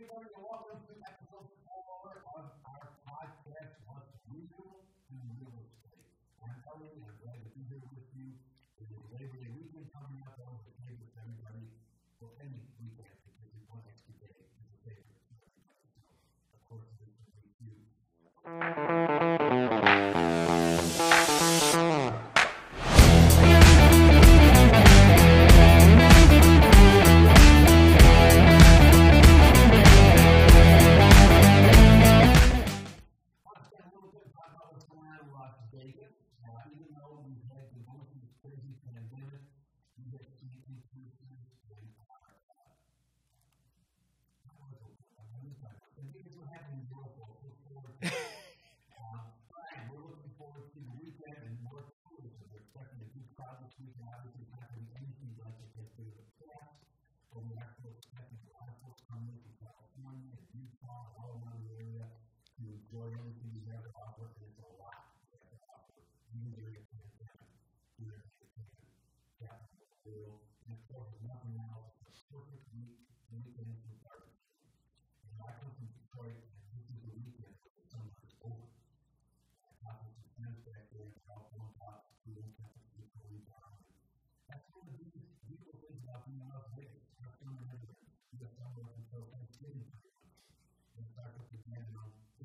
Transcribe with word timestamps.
everybody, 0.00 0.32
and 0.32 0.44
welcome 0.48 0.80
to 0.88 0.96
episode 1.04 1.44
four 1.60 2.24
of 2.32 2.48
our 2.64 2.88
podcast, 3.04 3.76
What's 3.84 4.08
Real 4.32 4.80
in 5.12 5.20
Real 5.36 5.52
Estate. 5.60 6.08
I'm 6.40 6.56
Ellie, 6.72 6.88
and 6.96 7.04
I'm 7.04 7.20
glad 7.20 7.36
to 7.44 7.52
be 7.52 7.68
here 7.68 7.84
with 7.84 8.08
you. 8.16 8.32
It 8.80 8.88
is 8.88 9.04
Labor 9.12 9.36
Day 9.36 9.52
weekend 9.52 9.92
coming 9.92 10.24
up, 10.24 10.40
always 10.40 10.64
a 10.64 10.74
favorite 10.80 11.04
for 11.12 11.20
everybody, 11.20 11.68
well, 12.16 12.32
any 12.40 12.64
weekend, 12.80 13.12
because 13.28 13.52
it's 13.52 13.68
one 13.68 13.84
extra 13.84 14.16
day. 14.24 14.32
It's 14.40 14.72
a 14.72 14.80
favorite 14.88 15.20
of 15.20 16.60
course, 16.64 16.88
this 16.96 17.12
is 17.20 17.28
with 17.36 17.52
you. 17.60 17.76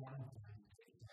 On 0.06 0.22
Valentine's 0.22 0.70
Day. 0.78 1.10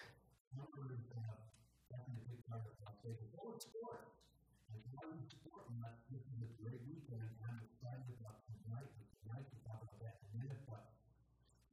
Number 0.54 0.94
is 0.94 1.02
definitely 1.10 2.22
a 2.22 2.30
big 2.30 2.42
part 2.46 2.62
of 2.62 2.78
Las 2.86 2.98
Vegas. 3.02 3.34
Oh, 3.42 3.58
it's 3.58 3.66
one 3.74 5.18
sport, 5.26 5.66
I'm 5.74 7.58
excited 7.66 8.14
about 8.22 8.46
tonight. 8.46 8.94
Tonight 9.26 9.50
about 9.66 9.90
that 9.98 10.22
in 10.22 10.30
a 10.30 10.46
minute, 10.46 10.62
but 10.70 10.94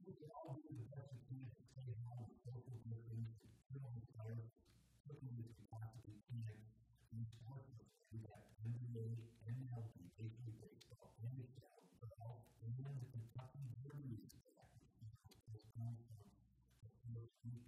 we 0.01 0.17
can 0.17 0.33
do 0.33 0.73
the 0.73 0.87
best 0.89 1.13
we 1.13 1.21
can 1.29 1.45
to 1.45 1.61
stay 1.61 1.93
home 2.01 2.25
with 2.25 2.41
social 2.41 2.77
distance, 2.89 3.29
kill 3.69 3.85
the 3.93 4.01
virus, 4.17 4.49
quickly 5.05 5.45
as 5.45 5.53
we 5.53 5.63
possibly 5.69 6.17
can. 6.25 6.57
And 7.13 7.25
sports, 7.37 7.69
we 8.09 8.25
got 8.25 8.49
NBA, 8.65 9.29
MLB, 9.45 9.93
Major 10.17 10.41
League 10.49 10.57
Baseball, 10.57 11.13
NHL, 11.21 11.85
football, 12.01 12.49
and 12.65 12.73
then 12.81 12.97
the 12.97 13.07
Kentucky 13.13 13.69
Derby 13.77 14.17
is 14.25 14.33
back. 14.41 14.73
This 15.51 15.63
comes 15.77 16.01
from 16.07 16.25
the 16.81 16.89
first 17.05 17.35
week 17.45 17.67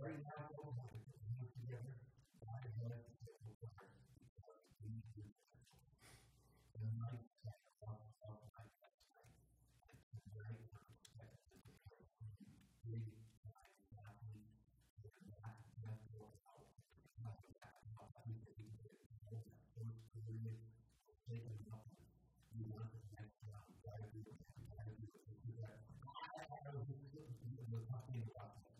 And 0.00 0.08
right 0.08 0.24
now, 0.24 0.48
folks, 0.56 0.80
I 0.80 0.88
put 0.96 1.12
the 1.12 1.20
hands 1.28 1.52
together. 1.60 1.92
I 2.48 2.56
have 2.56 2.72
it 2.72 3.04
required 3.04 3.52
because 3.52 4.64
we 4.80 4.96
need 4.96 5.04
to. 5.12 5.28
And 5.28 6.88
I 6.88 6.92
might 6.96 7.20
say, 7.44 7.52
off, 7.84 8.08
off 8.24 8.40
my 8.48 8.64
website, 8.80 9.28
tonight, 10.24 10.56
I'm 10.72 10.88
expecting 10.88 11.60
to 11.60 12.00
be 12.32 12.48
big 12.80 13.12
time 13.44 13.76
athletes. 14.00 14.56
They're 15.04 15.20
not 15.36 15.68
mental 15.84 16.32
health. 16.48 16.72
Not 17.20 17.36
that 17.60 17.84
health. 17.92 18.16
I 18.16 18.24
think 18.24 18.40
that 18.40 18.56
we 18.56 18.72
can 18.72 18.80
get 18.80 18.96
that 19.04 19.52
first 19.76 20.00
period, 20.16 20.64
take 21.28 21.44
them 21.44 21.76
up. 21.76 21.84
You 22.56 22.72
want 22.72 22.88
the 22.88 23.04
next 23.20 23.36
round, 23.44 23.68
you 23.68 23.76
gotta 23.84 24.08
do 24.16 24.24
it, 24.24 24.40
you 24.48 24.64
gotta 24.64 24.96
do 24.96 25.04
it, 25.12 25.20
you 25.28 25.36
do 25.44 25.52
that. 25.60 25.76
I 26.00 26.72
was 26.72 26.88
just 26.88 27.04
was 27.70 27.84
talking 27.86 28.24
about 28.26 28.56
that. 28.56 28.70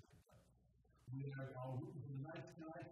We 1.20 1.28
are 1.36 1.52
all 1.60 1.76
rooting 1.76 2.00
for 2.08 2.16
nice 2.24 2.48
guys, 2.56 2.88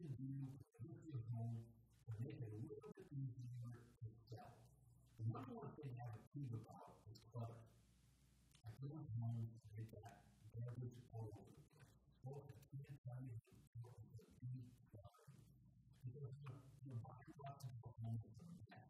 can 0.00 0.16
do 0.16 0.32
with 0.32 0.56
the 0.56 0.64
community 0.80 1.12
of 1.12 1.20
home 1.28 1.60
where 2.08 2.16
they 2.24 2.32
can 2.32 2.48
a 2.48 2.56
little 2.56 2.88
bit 2.96 3.04
easier 3.12 3.52
and 3.68 4.16
sell. 4.32 4.56
The 5.20 5.28
number 5.28 5.52
one 5.60 5.76
thing 5.76 5.92
I 5.92 6.08
have 6.08 6.24
to 6.24 6.40
about 6.56 7.04
is 7.12 7.20
clutter. 7.28 7.60
I 8.64 8.72
go 8.80 8.96
home 8.96 9.44
and 9.44 9.70
get 9.76 9.92
that 10.00 10.24
garbage 10.56 10.96
all 11.12 11.28
over 11.36 11.52
the 11.52 11.68
place. 11.68 12.00
you 12.24 12.32
the 12.48 12.56
kids 12.72 12.96
and 13.12 13.28
the 13.76 13.92
Because 16.00 16.32
your 16.80 16.96
body 17.04 17.28
wants 17.36 17.60
to 17.60 17.76
go 17.84 17.92
home 18.00 18.24
with 18.24 18.32
some 18.40 18.56
mess. 18.72 18.88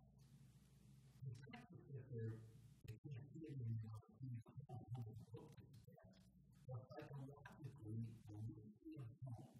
The 1.27 1.35
fact 1.43 1.75
is 1.75 1.91
that 1.91 2.07
they 2.07 2.95
can't 3.03 3.19
see 3.35 3.51
it 3.51 3.59
in 3.59 3.83
your 3.83 3.99
home, 3.99 4.39
home, 4.63 4.87
home, 4.95 4.95
home, 4.95 5.19
home, 5.35 5.51
home, 5.51 5.91
home, 5.91 6.87
home, 6.87 7.11
home, 7.11 7.35
home, 7.35 7.67
home, 8.31 9.11
home, 9.27 9.60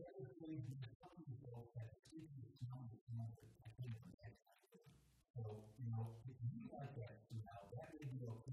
The 0.00 0.08
other 0.08 0.32
thing 0.40 0.64
that 0.80 0.96
some 0.96 1.12
people 1.12 1.60
have 1.60 1.68
particularly 1.76 2.48
smell 2.56 2.88
that 3.36 3.52
I 3.60 3.68
think 3.76 4.00
of 4.00 4.16
next 4.16 4.48
So, 5.36 5.44
you 5.76 5.92
know, 5.92 6.16
if 6.24 6.40
you 6.40 6.72
that 6.72 7.20
it's 7.28 7.36
not 7.44 7.68
of. 7.68 8.48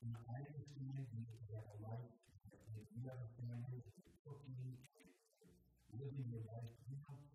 You 0.00 0.08
know, 0.08 0.24
I 0.24 0.40
understand 0.40 1.04
life, 1.84 2.16
if 2.48 2.88
you 2.96 3.04
have 3.12 3.20
a 3.20 3.30
family, 3.44 3.84
you're 3.84 4.16
cooking, 4.24 4.72
living 5.92 6.32
your 6.32 6.48
life, 6.48 6.72
you 6.88 6.96
know, 6.96 7.34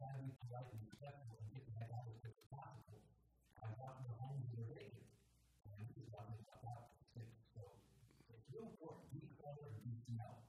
are 0.00 0.64
smell. 10.08 10.40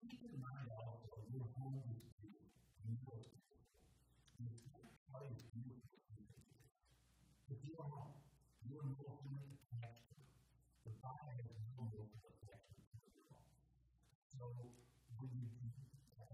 Keep 0.00 0.20
in 0.24 0.40
mind 0.40 0.72
also 0.72 1.20
your 1.28 1.44
home 1.60 1.84
is 1.92 2.08
beautiful. 2.16 3.20
You. 4.40 4.48
If 10.84 10.96
attached 10.96 11.36
to. 11.76 11.84
The. 11.92 12.08
So 14.32 14.72
when 15.20 15.28
you, 15.36 15.63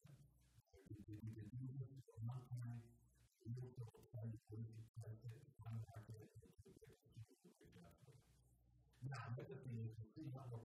Now, 9.11 9.35
thing 9.59 9.75
is 9.83 9.91
see 10.15 10.31
how 10.31 10.47
the 10.47 10.63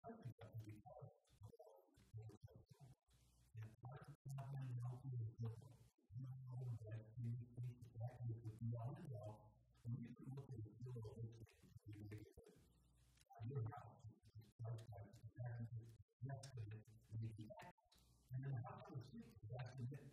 can 0.52 0.60
be 0.68 0.76
caused. 0.84 1.16
And. 3.56 3.72
You 6.20 6.28
know 6.36 6.68
that 6.84 7.00
you 7.16 7.24
need. 7.24 7.48
When 9.84 10.00
you 10.00 10.12
can 10.16 10.28
look 10.36 10.48
at 10.52 10.60
the 10.64 10.72
is 14.08 14.48
priced 14.60 14.88
by 14.92 15.00
the 15.04 15.28
packages, 15.36 15.88
less 16.24 16.44
than 16.56 16.68
it, 16.72 16.84
maybe 17.16 17.52
X. 17.52 17.76
And 18.32 18.44
then 18.44 18.52
the 18.56 18.62
house 18.64 18.88
on 18.88 18.96
the 18.96 19.04
street 19.08 19.28
is 19.28 20.13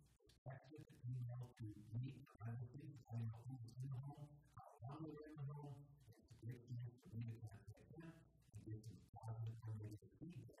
perspective 0.41 0.81
to 0.89 0.95
be 1.05 1.21
to 1.61 1.97
meet 2.01 2.17
the 2.17 2.33
other 2.41 2.65
things 2.73 2.97
I 3.05 3.21
know 3.21 3.37
who's 3.45 3.77
in 3.77 3.85
the 3.85 3.99
home, 4.01 4.25
how 4.57 4.73
long 4.81 4.97
they're 5.05 5.21
in 5.29 5.37
the 5.37 5.45
home, 5.53 5.77
and 5.77 6.17
to 6.17 6.33
get 6.41 6.57
them 6.65 6.81
to 6.81 7.07
be 7.13 7.21
able 7.29 7.45
to 7.45 7.61
get 7.69 7.85
them, 7.93 8.09
and 8.09 8.59
get 8.65 8.81
some 8.81 8.97
positive, 9.13 9.53
positive 9.61 10.01
feedback. 10.17 10.60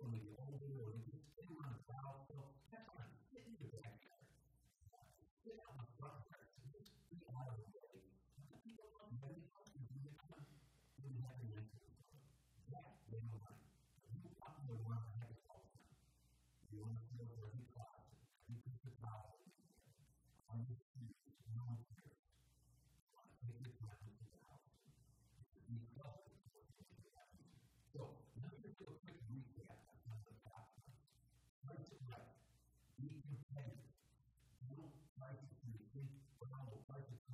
Thank 0.00 0.14
you. 2.30 2.61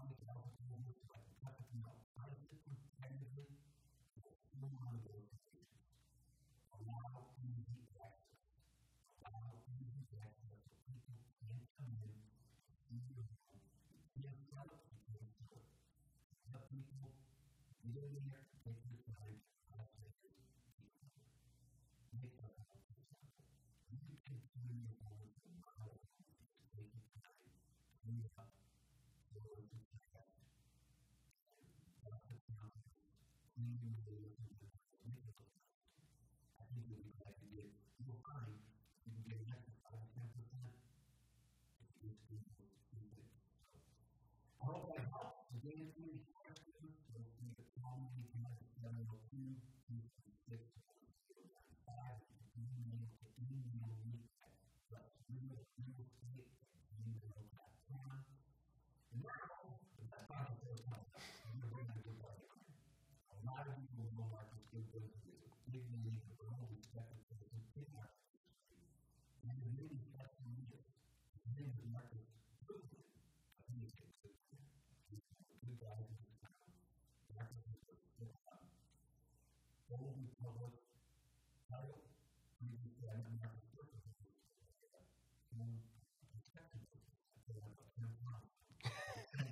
Thank 0.08 0.20
you. 0.46 0.47
Put 45.70 46.38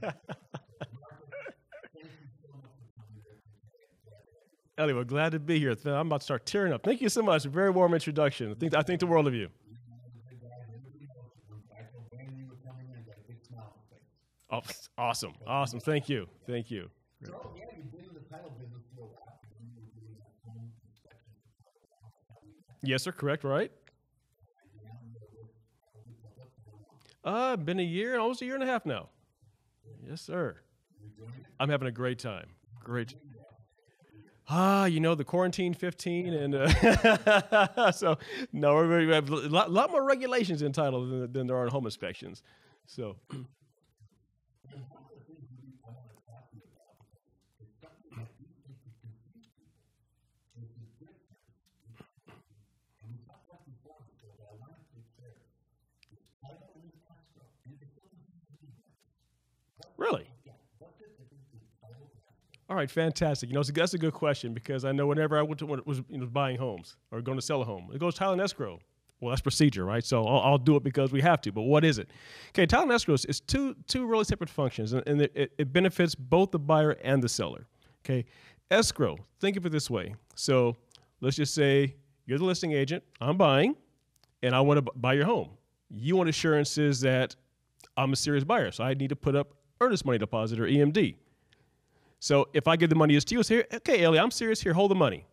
Ellie, 4.79 4.93
we're 4.93 5.05
glad 5.05 5.33
to 5.33 5.39
be 5.39 5.59
here. 5.59 5.75
I'm 5.87 6.09
about 6.09 6.21
to 6.21 6.25
start 6.25 6.45
tearing 6.45 6.73
up. 6.73 6.83
Thank 6.83 7.01
you 7.01 7.09
so 7.09 7.23
much. 7.23 7.47
A 7.47 7.49
very 7.49 7.71
warm 7.71 7.95
introduction. 7.95 8.51
I 8.51 8.55
think, 8.55 8.75
I 8.75 8.83
think 8.83 9.01
the 9.01 9.07
world 9.07 9.27
of 9.27 9.35
you. 9.35 9.49
Oh, 14.51 14.61
awesome. 14.97 15.33
Awesome. 15.47 15.81
Thank 15.81 16.09
you. 16.09 16.29
Thank 16.47 16.71
you. 16.71 16.89
Yes, 22.83 23.03
sir. 23.03 23.13
Correct, 23.13 23.45
right? 23.45 23.73
Uh, 27.25 27.57
been 27.57 27.81
a 27.81 27.83
year, 27.83 28.19
almost 28.19 28.43
a 28.43 28.45
year 28.45 28.55
and 28.55 28.63
a 28.63 28.67
half 28.67 28.87
now. 28.87 29.09
Yes, 30.09 30.23
sir. 30.23 30.57
I'm 31.59 31.69
having 31.69 31.89
a 31.89 31.93
great 31.93 32.19
time. 32.19 32.49
Great 32.85 33.15
ah, 34.49 34.85
you 34.87 35.01
know, 35.01 35.15
the 35.15 35.25
quarantine 35.25 35.75
15. 35.75 36.33
And 36.33 36.55
uh, 36.55 37.93
so, 37.93 38.19
no, 38.53 38.87
we 38.87 39.09
have 39.09 39.29
a 39.31 39.35
lot, 39.35 39.71
lot, 39.71 39.91
more 39.91 40.05
regulations 40.05 40.63
entitled 40.63 41.11
than, 41.11 41.33
than 41.33 41.47
there 41.47 41.57
are 41.57 41.65
in 41.65 41.71
home 41.71 41.87
inspections. 41.87 42.43
So, 42.87 43.17
Really? 59.97 60.29
All 62.69 62.77
right, 62.77 62.91
fantastic. 62.91 63.49
You 63.49 63.55
know, 63.55 63.63
that's 63.63 63.95
a 63.95 63.99
good 63.99 64.13
question 64.13 64.53
because 64.53 64.85
I 64.85 64.93
know 64.93 65.07
whenever 65.07 65.39
I 65.39 65.43
went 65.43 65.61
to, 65.61 65.67
was 65.67 66.03
you 66.09 66.19
know, 66.19 66.27
buying 66.27 66.59
homes 66.59 66.97
or 67.13 67.21
going 67.21 67.39
to 67.39 67.43
sell 67.43 67.63
a 67.63 67.65
home, 67.65 67.91
it 67.95 68.01
goes 68.01 68.15
title 68.15 68.33
and 68.33 68.43
escrow. 68.43 68.81
Well, 69.21 69.31
that's 69.31 69.41
procedure, 69.41 69.85
right? 69.85 70.05
So 70.05 70.27
I'll, 70.27 70.41
I'll, 70.41 70.59
do 70.59 70.77
it 70.77 70.83
because 70.83 71.11
we 71.11 71.23
have 71.23 71.41
to. 71.43 71.53
But 71.53 71.63
what 71.63 71.85
is 71.85 71.99
it? 71.99 72.11
Okay, 72.51 72.67
title 72.67 72.85
and 72.85 72.93
escrow 72.93 73.15
is 73.15 73.41
two 73.41 73.75
two 73.87 74.07
really 74.07 74.25
separate 74.25 74.51
functions, 74.51 74.93
and, 74.93 75.07
and 75.07 75.23
it, 75.23 75.53
it 75.57 75.73
benefits 75.73 76.15
both 76.15 76.51
the 76.51 76.59
buyer 76.59 76.91
and 77.03 77.23
the 77.23 77.29
seller. 77.29 77.67
Okay, 78.05 78.27
escrow. 78.71 79.17
Think 79.41 79.57
of 79.57 79.65
it 79.65 79.71
this 79.71 79.89
way. 79.89 80.15
So 80.35 80.77
let's 81.21 81.37
just 81.37 81.55
say 81.55 81.95
you're 82.27 82.39
the 82.39 82.45
listing 82.45 82.73
agent. 82.73 83.03
I'm 83.21 83.39
buying, 83.39 83.77
and 84.43 84.55
I 84.55 84.61
want 84.61 84.85
to 84.85 84.93
buy 84.97 85.15
your 85.15 85.25
home. 85.25 85.51
You 85.89 86.17
want 86.17 86.29
assurances 86.29 87.01
that 87.01 87.37
I'm 87.97 88.13
a 88.13 88.17
serious 88.17 88.45
buyer, 88.45 88.71
so 88.71 88.85
I 88.85 88.93
need 88.93 89.09
to 89.09 89.17
put 89.17 89.35
up 89.35 89.55
earnest 89.81 90.05
money 90.05 90.19
deposit 90.19 90.61
or 90.61 90.65
EMD. 90.65 91.15
So 92.19 92.49
if 92.53 92.67
I 92.67 92.77
give 92.77 92.91
the 92.91 92.97
money 92.97 93.19
to 93.21 93.35
you, 93.35 93.43
here, 93.43 93.67
okay, 93.73 94.03
Ellie, 94.03 94.19
I'm 94.19 94.31
serious 94.31 94.61
here, 94.61 94.73
hold 94.73 94.91
the 94.91 94.95
money. 94.95 95.25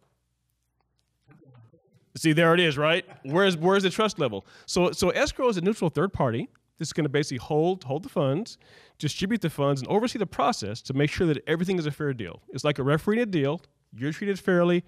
See, 2.15 2.33
there 2.33 2.53
it 2.53 2.59
is, 2.59 2.77
right? 2.77 3.05
Where's 3.23 3.57
where's 3.57 3.83
the 3.83 3.89
trust 3.89 4.19
level? 4.19 4.45
So 4.65 4.91
so 4.91 5.09
escrow 5.09 5.49
is 5.49 5.57
a 5.57 5.61
neutral 5.61 5.89
third 5.89 6.13
party. 6.13 6.47
This 6.77 6.89
is 6.89 6.93
going 6.93 7.05
to 7.05 7.09
basically 7.09 7.37
hold 7.37 7.83
hold 7.83 8.03
the 8.03 8.09
funds, 8.09 8.57
distribute 8.99 9.41
the 9.41 9.49
funds, 9.49 9.81
and 9.81 9.89
oversee 9.89 10.19
the 10.19 10.27
process 10.27 10.81
to 10.83 10.93
make 10.93 11.09
sure 11.09 11.25
that 11.27 11.43
everything 11.47 11.79
is 11.79 11.85
a 11.87 11.91
fair 11.91 12.13
deal. 12.13 12.41
It's 12.49 12.63
like 12.63 12.77
a 12.77 12.83
referee 12.83 13.17
in 13.17 13.23
a 13.23 13.25
deal. 13.25 13.61
You're 13.95 14.11
treated 14.11 14.39
fairly, 14.39 14.83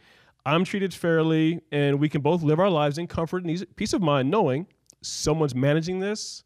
I'm 0.45 0.63
treated 0.63 0.93
fairly, 0.93 1.61
and 1.71 1.99
we 1.99 2.09
can 2.09 2.21
both 2.21 2.43
live 2.43 2.59
our 2.59 2.69
lives 2.69 2.97
in 2.97 3.07
comfort 3.07 3.43
and 3.43 3.51
ease, 3.51 3.65
peace 3.75 3.93
of 3.93 4.01
mind, 4.01 4.29
knowing 4.29 4.67
someone's 5.01 5.55
managing 5.55 5.99
this. 5.99 6.43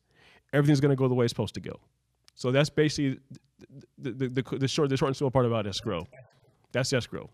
Everything's 0.53 0.79
going 0.79 0.91
to 0.91 0.95
go 0.95 1.07
the 1.07 1.13
way 1.13 1.25
it's 1.25 1.31
supposed 1.31 1.53
to 1.55 1.59
go. 1.59 1.79
So 2.35 2.51
that's 2.51 2.69
basically 2.69 3.19
the, 3.97 4.11
the, 4.11 4.57
the, 4.57 4.67
short, 4.67 4.89
the 4.89 4.97
short 4.97 5.09
and 5.09 5.17
simple 5.17 5.31
part 5.31 5.45
about 5.45 5.67
escrow. 5.67 6.07
That's 6.71 6.91
escrow. 6.93 7.29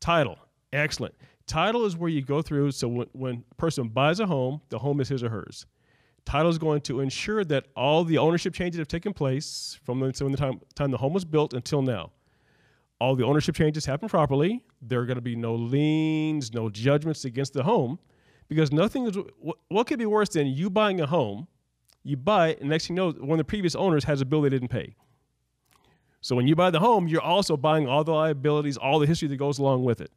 Title, 0.00 0.38
excellent. 0.72 1.14
Title 1.46 1.84
is 1.84 1.96
where 1.96 2.10
you 2.10 2.22
go 2.22 2.42
through. 2.42 2.72
So 2.72 2.88
when, 2.88 3.06
when 3.12 3.44
a 3.50 3.54
person 3.54 3.88
buys 3.88 4.20
a 4.20 4.26
home, 4.26 4.60
the 4.68 4.78
home 4.78 5.00
is 5.00 5.08
his 5.08 5.22
or 5.22 5.30
hers. 5.30 5.66
Title 6.24 6.50
is 6.50 6.58
going 6.58 6.80
to 6.82 7.00
ensure 7.00 7.44
that 7.44 7.66
all 7.76 8.02
the 8.02 8.18
ownership 8.18 8.52
changes 8.52 8.78
have 8.78 8.88
taken 8.88 9.12
place 9.12 9.78
from 9.84 10.00
the, 10.00 10.10
the 10.10 10.36
time, 10.36 10.60
time 10.74 10.90
the 10.90 10.96
home 10.96 11.12
was 11.12 11.24
built 11.24 11.54
until 11.54 11.82
now. 11.82 12.10
All 13.00 13.14
the 13.14 13.24
ownership 13.24 13.54
changes 13.54 13.84
happen 13.86 14.08
properly. 14.08 14.64
There 14.82 15.00
are 15.00 15.06
going 15.06 15.16
to 15.16 15.22
be 15.22 15.36
no 15.36 15.54
liens, 15.54 16.52
no 16.52 16.68
judgments 16.68 17.24
against 17.24 17.52
the 17.52 17.62
home, 17.62 17.98
because 18.48 18.72
nothing 18.72 19.06
is. 19.06 19.16
What, 19.38 19.58
what 19.68 19.86
could 19.86 19.98
be 19.98 20.06
worse 20.06 20.30
than 20.30 20.46
you 20.46 20.70
buying 20.70 21.00
a 21.00 21.06
home? 21.06 21.46
You 22.02 22.16
buy 22.16 22.48
it, 22.48 22.60
and 22.60 22.70
next 22.70 22.86
thing 22.86 22.96
you 22.96 23.02
know, 23.02 23.10
one 23.12 23.32
of 23.32 23.38
the 23.38 23.44
previous 23.44 23.74
owners 23.74 24.04
has 24.04 24.20
a 24.20 24.24
bill 24.24 24.40
they 24.40 24.48
didn't 24.48 24.68
pay. 24.68 24.96
So 26.26 26.34
when 26.34 26.48
you 26.48 26.56
buy 26.56 26.70
the 26.70 26.80
home, 26.80 27.06
you're 27.06 27.20
also 27.20 27.56
buying 27.56 27.86
all 27.86 28.02
the 28.02 28.10
liabilities, 28.10 28.76
all 28.76 28.98
the 28.98 29.06
history 29.06 29.28
that 29.28 29.36
goes 29.36 29.60
along 29.60 29.84
with 29.84 30.00
it. 30.00 30.10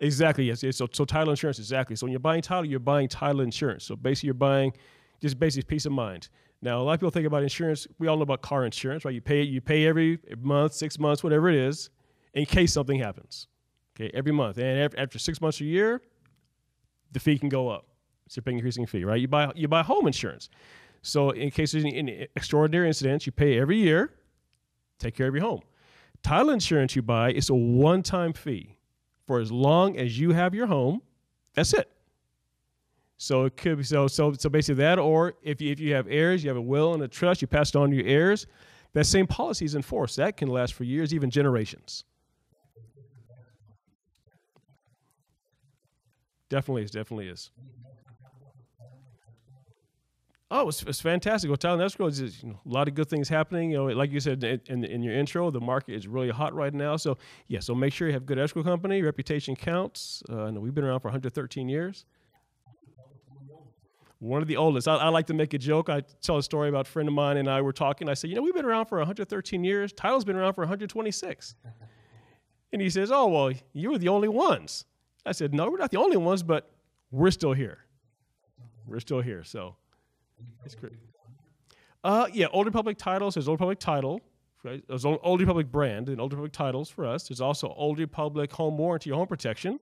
Exactly. 0.00 0.44
Yes. 0.44 0.60
So, 0.76 0.86
so 0.92 1.04
title 1.04 1.30
insurance. 1.30 1.58
Exactly. 1.58 1.96
So 1.96 2.06
when 2.06 2.12
you're 2.12 2.20
buying 2.20 2.42
title, 2.42 2.64
you're 2.64 2.78
buying 2.78 3.08
title 3.08 3.40
insurance. 3.40 3.84
So 3.84 3.96
basically, 3.96 4.28
you're 4.28 4.34
buying 4.34 4.72
just 5.20 5.40
basic 5.40 5.66
peace 5.66 5.86
of 5.86 5.92
mind. 5.92 6.28
Now, 6.60 6.80
a 6.80 6.82
lot 6.82 6.92
of 6.94 7.00
people 7.00 7.10
think 7.10 7.26
about 7.26 7.42
insurance. 7.42 7.88
We 7.98 8.06
all 8.06 8.16
know 8.16 8.22
about 8.22 8.42
car 8.42 8.64
insurance, 8.64 9.04
right? 9.04 9.14
You 9.14 9.20
pay 9.20 9.42
you 9.42 9.60
pay 9.60 9.86
every 9.86 10.20
month, 10.40 10.74
six 10.74 11.00
months, 11.00 11.24
whatever 11.24 11.48
it 11.48 11.56
is, 11.56 11.90
in 12.34 12.46
case 12.46 12.72
something 12.72 12.98
happens. 12.98 13.48
Okay, 13.96 14.10
every 14.14 14.32
month, 14.32 14.58
and 14.58 14.94
after 14.96 15.18
six 15.18 15.40
months 15.40 15.60
or 15.60 15.64
a 15.64 15.66
year, 15.66 16.00
the 17.12 17.20
fee 17.20 17.38
can 17.38 17.48
go 17.48 17.68
up. 17.68 17.86
It's 18.26 18.36
a 18.36 18.42
big 18.42 18.54
increasing 18.54 18.86
fee, 18.86 19.04
right? 19.04 19.20
You 19.20 19.28
buy 19.28 19.52
you 19.54 19.68
buy 19.68 19.82
home 19.82 20.06
insurance. 20.06 20.48
So 21.02 21.30
in 21.30 21.50
case 21.50 21.72
there's 21.72 21.84
any, 21.84 21.96
any 21.96 22.28
extraordinary 22.36 22.86
incidents, 22.86 23.26
you 23.26 23.32
pay 23.32 23.58
every 23.58 23.76
year, 23.76 24.12
take 24.98 25.16
care 25.16 25.26
of 25.26 25.34
your 25.34 25.44
home. 25.44 25.62
Title 26.22 26.50
insurance 26.50 26.94
you 26.94 27.02
buy 27.02 27.32
is 27.32 27.50
a 27.50 27.54
one-time 27.54 28.32
fee 28.32 28.76
for 29.26 29.40
as 29.40 29.50
long 29.50 29.96
as 29.98 30.18
you 30.18 30.30
have 30.30 30.54
your 30.54 30.66
home. 30.66 31.02
That's 31.54 31.74
it. 31.74 31.90
So 33.18 33.44
it 33.44 33.56
could 33.56 33.78
be 33.78 33.84
so 33.84 34.06
so 34.06 34.32
so 34.32 34.48
basically 34.48 34.82
that, 34.82 34.98
or 34.98 35.34
if 35.42 35.60
you 35.60 35.70
if 35.72 35.80
you 35.80 35.94
have 35.94 36.06
heirs, 36.08 36.42
you 36.42 36.50
have 36.50 36.56
a 36.56 36.62
will 36.62 36.94
and 36.94 37.02
a 37.02 37.08
trust, 37.08 37.42
you 37.42 37.48
pass 37.48 37.70
it 37.70 37.76
on 37.76 37.90
to 37.90 37.96
your 37.96 38.06
heirs. 38.06 38.46
That 38.94 39.06
same 39.06 39.26
policy 39.26 39.64
is 39.64 39.74
enforced. 39.74 40.16
That 40.16 40.36
can 40.36 40.48
last 40.48 40.74
for 40.74 40.84
years, 40.84 41.14
even 41.14 41.30
generations. 41.30 42.04
Definitely 46.52 46.82
is. 46.82 46.90
Definitely 46.90 47.28
is. 47.28 47.50
Oh, 50.50 50.68
it's, 50.68 50.82
it's 50.82 51.00
fantastic. 51.00 51.48
Well, 51.48 51.56
Talent 51.56 51.82
Escrow 51.82 52.08
is 52.08 52.42
you 52.42 52.50
know, 52.50 52.60
a 52.66 52.68
lot 52.68 52.88
of 52.88 52.94
good 52.94 53.08
things 53.08 53.26
happening. 53.26 53.70
You 53.70 53.78
know, 53.78 53.84
like 53.86 54.12
you 54.12 54.20
said 54.20 54.44
in, 54.44 54.84
in, 54.84 55.02
your 55.02 55.14
intro, 55.14 55.50
the 55.50 55.62
market 55.62 55.94
is 55.94 56.06
really 56.06 56.28
hot 56.28 56.54
right 56.54 56.74
now. 56.74 56.98
So 56.98 57.16
yeah, 57.48 57.60
so 57.60 57.74
make 57.74 57.94
sure 57.94 58.06
you 58.06 58.12
have 58.12 58.26
good 58.26 58.38
escrow 58.38 58.62
company. 58.62 59.00
Reputation 59.00 59.56
counts. 59.56 60.22
Uh, 60.28 60.52
we've 60.52 60.74
been 60.74 60.84
around 60.84 61.00
for 61.00 61.08
113 61.08 61.70
years. 61.70 62.04
One 64.18 64.42
of 64.42 64.46
the 64.46 64.58
oldest. 64.58 64.86
I, 64.86 64.96
I, 64.96 65.08
like 65.08 65.28
to 65.28 65.34
make 65.34 65.54
a 65.54 65.58
joke. 65.58 65.88
I 65.88 66.02
tell 66.20 66.36
a 66.36 66.42
story 66.42 66.68
about 66.68 66.86
a 66.86 66.90
friend 66.90 67.08
of 67.08 67.14
mine 67.14 67.38
and 67.38 67.48
I 67.48 67.62
were 67.62 67.72
talking. 67.72 68.10
I 68.10 68.14
said, 68.14 68.28
you 68.28 68.36
know, 68.36 68.42
we've 68.42 68.54
been 68.54 68.66
around 68.66 68.86
for 68.86 68.98
113 68.98 69.64
years. 69.64 69.90
Title's 69.94 70.26
been 70.26 70.36
around 70.36 70.52
for 70.52 70.60
126. 70.60 71.54
and 72.74 72.82
he 72.82 72.90
says, 72.90 73.10
oh 73.10 73.28
well, 73.28 73.52
you 73.72 73.90
were 73.90 73.98
the 73.98 74.08
only 74.08 74.28
ones. 74.28 74.84
I 75.24 75.32
said, 75.32 75.54
no, 75.54 75.70
we're 75.70 75.78
not 75.78 75.90
the 75.90 75.98
only 75.98 76.16
ones, 76.16 76.42
but 76.42 76.70
we're 77.10 77.30
still 77.30 77.52
here. 77.52 77.78
We're 78.86 79.00
still 79.00 79.20
here. 79.20 79.44
So, 79.44 79.76
It's 80.64 80.74
great. 80.74 80.94
Uh, 82.04 82.26
yeah, 82.32 82.46
Old 82.52 82.66
Republic 82.66 82.98
titles. 82.98 83.34
There's 83.34 83.48
Old 83.48 83.60
Republic 83.60 83.78
title. 83.78 84.20
Right? 84.64 84.82
There's 84.88 85.04
Old 85.04 85.40
Republic 85.40 85.70
brand 85.70 86.08
and 86.08 86.20
Old 86.20 86.32
Republic 86.32 86.52
titles 86.52 86.88
for 86.88 87.04
us. 87.04 87.28
There's 87.28 87.40
also 87.40 87.72
Old 87.76 87.98
Republic 87.98 88.52
home 88.52 88.78
warranty, 88.78 89.10
home 89.10 89.26
protection 89.26 89.80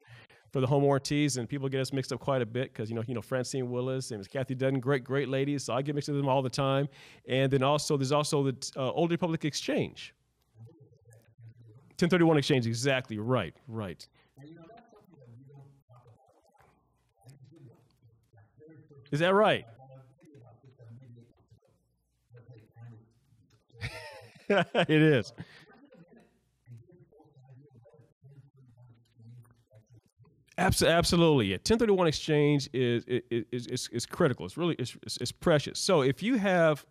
for 0.52 0.60
the 0.60 0.66
home 0.66 0.82
warranties, 0.82 1.36
and 1.36 1.48
people 1.48 1.68
get 1.68 1.80
us 1.80 1.92
mixed 1.92 2.12
up 2.12 2.20
quite 2.20 2.42
a 2.42 2.46
bit 2.46 2.72
because 2.72 2.88
you 2.88 2.96
know, 2.96 3.04
you 3.06 3.14
know, 3.14 3.20
Francine 3.22 3.70
Willis 3.70 4.10
and 4.10 4.28
Kathy 4.28 4.54
Dutton, 4.54 4.80
great, 4.80 5.04
great 5.04 5.28
ladies. 5.28 5.64
So 5.64 5.74
I 5.74 5.82
get 5.82 5.94
mixed 5.94 6.08
with 6.08 6.16
them 6.16 6.28
all 6.28 6.42
the 6.42 6.50
time. 6.50 6.88
And 7.28 7.52
then 7.52 7.62
also, 7.62 7.96
there's 7.96 8.12
also 8.12 8.42
the 8.42 8.72
uh, 8.76 8.90
Old 8.90 9.10
Republic 9.10 9.44
Exchange. 9.44 10.14
1031 11.98 12.38
Exchange, 12.38 12.66
exactly 12.66 13.18
right, 13.18 13.54
right. 13.68 14.08
Is 19.10 19.20
that 19.20 19.34
right? 19.34 19.64
it 24.48 24.90
is. 24.90 25.32
Absolutely, 30.58 31.46
yeah. 31.46 31.54
1031 31.54 32.06
exchange 32.06 32.68
is 32.74 33.04
is, 33.06 33.66
is, 33.66 33.88
is 33.92 34.06
critical. 34.06 34.44
It's 34.44 34.58
really 34.58 34.74
it's, 34.78 34.96
it's 35.20 35.32
precious. 35.32 35.78
So 35.78 36.02
if 36.02 36.22
you 36.22 36.36
have, 36.36 36.84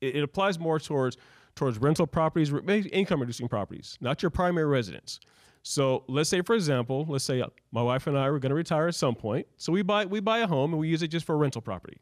it, 0.00 0.22
applies 0.22 0.58
more 0.58 0.78
towards 0.78 1.18
towards 1.54 1.76
rental 1.78 2.06
properties, 2.06 2.50
income 2.92 3.20
reducing 3.20 3.48
properties, 3.48 3.98
not 4.00 4.22
your 4.22 4.30
primary 4.30 4.66
residence. 4.66 5.20
So 5.62 6.04
let's 6.08 6.28
say, 6.28 6.42
for 6.42 6.54
example, 6.54 7.06
let's 7.08 7.24
say 7.24 7.40
uh, 7.40 7.46
my 7.70 7.82
wife 7.82 8.06
and 8.06 8.18
I 8.18 8.28
were 8.30 8.38
going 8.38 8.50
to 8.50 8.56
retire 8.56 8.88
at 8.88 8.94
some 8.94 9.14
point. 9.14 9.46
So 9.56 9.72
we 9.72 9.82
buy 9.82 10.06
we 10.06 10.20
buy 10.20 10.38
a 10.38 10.46
home 10.46 10.72
and 10.72 10.80
we 10.80 10.88
use 10.88 11.02
it 11.02 11.08
just 11.08 11.24
for 11.24 11.36
rental 11.36 11.60
property. 11.60 11.98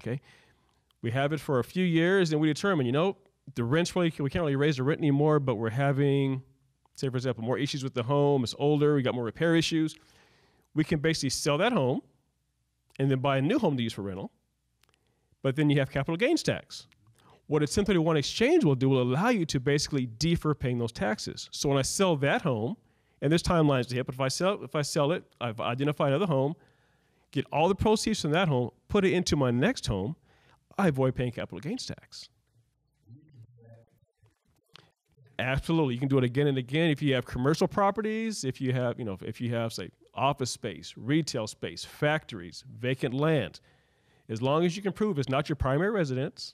Okay, 0.00 0.20
we 1.02 1.10
have 1.12 1.32
it 1.32 1.40
for 1.40 1.60
a 1.60 1.64
few 1.64 1.84
years 1.84 2.32
and 2.32 2.40
we 2.40 2.48
determine, 2.48 2.86
you 2.86 2.92
know, 2.92 3.16
the 3.54 3.64
rent 3.64 3.94
we 3.94 4.10
can't 4.10 4.34
really 4.34 4.56
raise 4.56 4.76
the 4.76 4.82
rent 4.82 4.98
anymore, 4.98 5.38
but 5.40 5.54
we're 5.54 5.70
having, 5.70 6.42
say 6.94 7.08
for 7.08 7.16
example, 7.16 7.44
more 7.44 7.58
issues 7.58 7.84
with 7.84 7.94
the 7.94 8.02
home. 8.02 8.44
It's 8.44 8.54
older. 8.58 8.94
We 8.94 9.02
got 9.02 9.14
more 9.14 9.24
repair 9.24 9.54
issues. 9.54 9.94
We 10.74 10.84
can 10.84 10.98
basically 10.98 11.30
sell 11.30 11.58
that 11.58 11.72
home, 11.72 12.02
and 12.98 13.10
then 13.10 13.20
buy 13.20 13.38
a 13.38 13.42
new 13.42 13.58
home 13.58 13.76
to 13.76 13.82
use 13.82 13.92
for 13.92 14.02
rental. 14.02 14.32
But 15.42 15.56
then 15.56 15.70
you 15.70 15.78
have 15.78 15.90
capital 15.90 16.16
gains 16.16 16.42
tax. 16.42 16.86
What 17.46 17.62
a 17.62 17.64
1031 17.64 18.16
exchange 18.18 18.64
will 18.64 18.74
do 18.74 18.88
will 18.88 19.02
allow 19.02 19.30
you 19.30 19.46
to 19.46 19.60
basically 19.60 20.08
defer 20.18 20.52
paying 20.54 20.78
those 20.78 20.92
taxes. 20.92 21.48
So 21.52 21.68
when 21.68 21.78
I 21.78 21.82
sell 21.82 22.16
that 22.16 22.42
home, 22.42 22.76
and 23.20 23.32
there's 23.32 23.42
timelines 23.42 23.88
to 23.88 23.94
hit, 23.96 24.06
but 24.06 24.14
if 24.14 24.20
I 24.20 24.28
sell 24.28 24.62
if 24.62 24.74
I 24.74 24.82
sell 24.82 25.12
it, 25.12 25.24
I've 25.40 25.60
identified 25.60 26.08
another 26.08 26.26
home, 26.26 26.54
get 27.30 27.46
all 27.52 27.68
the 27.68 27.74
proceeds 27.74 28.22
from 28.22 28.32
that 28.32 28.48
home, 28.48 28.70
put 28.88 29.04
it 29.04 29.12
into 29.12 29.36
my 29.36 29.50
next 29.50 29.86
home, 29.86 30.16
I 30.76 30.88
avoid 30.88 31.14
paying 31.14 31.32
capital 31.32 31.58
gains 31.58 31.86
tax. 31.86 32.28
Absolutely, 35.40 35.94
you 35.94 36.00
can 36.00 36.08
do 36.08 36.18
it 36.18 36.24
again 36.24 36.48
and 36.48 36.58
again 36.58 36.90
if 36.90 37.00
you 37.00 37.14
have 37.14 37.24
commercial 37.24 37.68
properties, 37.68 38.44
if 38.44 38.60
you 38.60 38.72
have, 38.72 38.98
you 38.98 39.04
know, 39.04 39.16
if 39.22 39.40
you 39.40 39.54
have 39.54 39.72
say 39.72 39.90
office 40.14 40.50
space, 40.50 40.94
retail 40.96 41.46
space, 41.46 41.84
factories, 41.84 42.64
vacant 42.78 43.14
land. 43.14 43.60
As 44.28 44.42
long 44.42 44.64
as 44.64 44.76
you 44.76 44.82
can 44.82 44.92
prove 44.92 45.18
it's 45.18 45.28
not 45.28 45.48
your 45.48 45.56
primary 45.56 45.90
residence 45.90 46.52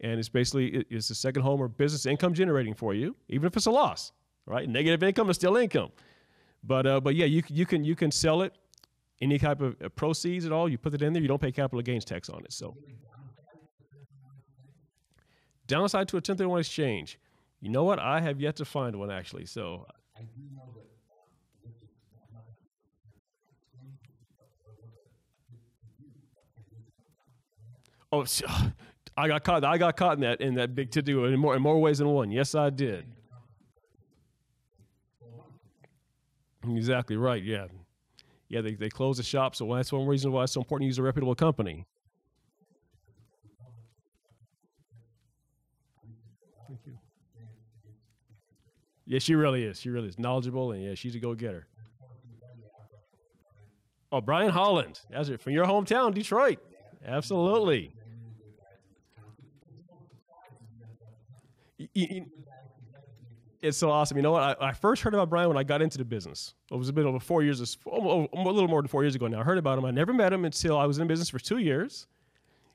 and 0.00 0.18
it's 0.18 0.28
basically 0.28 0.84
it's 0.90 1.10
a 1.10 1.14
second 1.14 1.42
home 1.42 1.60
or 1.60 1.68
business 1.68 2.06
income 2.06 2.34
generating 2.34 2.74
for 2.74 2.94
you, 2.94 3.16
even 3.28 3.46
if 3.46 3.56
it's 3.56 3.66
a 3.66 3.70
loss, 3.70 4.12
right? 4.46 4.68
Negative 4.68 5.02
income 5.02 5.30
is 5.30 5.36
still 5.36 5.56
income. 5.56 5.90
But 6.64 6.86
uh, 6.86 7.00
but 7.00 7.14
yeah, 7.14 7.26
you 7.26 7.42
you 7.48 7.66
can 7.66 7.84
you 7.84 7.94
can 7.94 8.10
sell 8.10 8.42
it 8.42 8.54
any 9.20 9.38
type 9.38 9.60
of 9.60 9.76
proceeds 9.96 10.46
at 10.46 10.52
all. 10.52 10.68
You 10.68 10.78
put 10.78 10.94
it 10.94 11.02
in 11.02 11.12
there, 11.12 11.22
you 11.22 11.28
don't 11.28 11.40
pay 11.40 11.52
capital 11.52 11.80
gains 11.82 12.04
tax 12.04 12.28
on 12.28 12.44
it. 12.44 12.52
So 12.52 12.76
downside 15.66 16.08
to 16.08 16.16
a 16.16 16.18
1031 16.18 16.60
exchange 16.60 17.18
you 17.60 17.70
know 17.70 17.84
what? 17.84 17.98
I 17.98 18.20
have 18.20 18.40
yet 18.40 18.56
to 18.56 18.64
find 18.64 18.96
one 18.96 19.10
actually. 19.10 19.46
So. 19.46 19.86
Oh, 28.12 28.24
I 29.16 29.28
got 29.28 29.42
caught. 29.42 29.64
I 29.64 29.78
got 29.78 29.96
caught 29.96 30.14
in 30.14 30.20
that 30.20 30.40
in 30.40 30.54
that 30.54 30.74
big 30.74 30.90
to 30.92 31.02
do 31.02 31.24
in 31.24 31.38
more 31.40 31.56
in 31.56 31.62
more 31.62 31.80
ways 31.80 31.98
than 31.98 32.08
one. 32.08 32.30
Yes, 32.30 32.54
I 32.54 32.70
did. 32.70 33.04
Exactly 36.68 37.16
right. 37.16 37.42
Yeah, 37.42 37.66
yeah. 38.48 38.60
They 38.60 38.74
they 38.74 38.88
closed 38.88 39.18
the 39.18 39.22
shop, 39.22 39.54
so 39.54 39.72
that's 39.74 39.92
one 39.92 40.06
reason 40.06 40.32
why 40.32 40.44
it's 40.44 40.52
so 40.52 40.60
important 40.60 40.84
to 40.84 40.86
use 40.86 40.98
a 40.98 41.02
reputable 41.02 41.34
company. 41.34 41.86
Thank 46.66 46.80
you. 46.86 46.98
Yeah, 49.06 49.18
she 49.20 49.34
really 49.34 49.62
is. 49.64 49.80
She 49.80 49.90
really 49.90 50.08
is 50.08 50.18
knowledgeable, 50.18 50.72
and 50.72 50.82
yeah, 50.82 50.94
she's 50.94 51.14
a 51.14 51.20
go-getter. 51.20 51.66
Oh, 54.10 54.20
Brian 54.20 54.50
Holland, 54.50 55.00
that's 55.10 55.28
it 55.28 55.40
from 55.40 55.52
your 55.52 55.66
hometown, 55.66 56.14
Detroit. 56.14 56.58
Absolutely. 57.06 57.92
It's 63.62 63.78
so 63.78 63.90
awesome. 63.90 64.16
You 64.16 64.22
know 64.22 64.32
what? 64.32 64.42
I, 64.60 64.68
I, 64.68 64.72
first 64.72 65.02
heard 65.02 65.14
about 65.14 65.30
Brian 65.30 65.48
when 65.48 65.56
I 65.56 65.62
got 65.62 65.82
into 65.82 65.98
the 65.98 66.04
business. 66.04 66.54
It 66.70 66.76
was 66.76 66.88
a 66.88 66.92
bit 66.92 67.04
over 67.04 67.18
four 67.18 67.42
years, 67.42 67.78
oh, 67.86 68.28
a 68.32 68.42
little 68.42 68.68
more 68.68 68.82
than 68.82 68.88
four 68.88 69.02
years 69.02 69.14
ago 69.14 69.26
now. 69.26 69.40
I 69.40 69.44
heard 69.44 69.58
about 69.58 69.78
him. 69.78 69.84
I 69.84 69.90
never 69.90 70.12
met 70.12 70.32
him 70.32 70.44
until 70.44 70.78
I 70.78 70.84
was 70.86 70.98
in 70.98 71.06
business 71.06 71.30
for 71.30 71.38
two 71.38 71.58
years. 71.58 72.06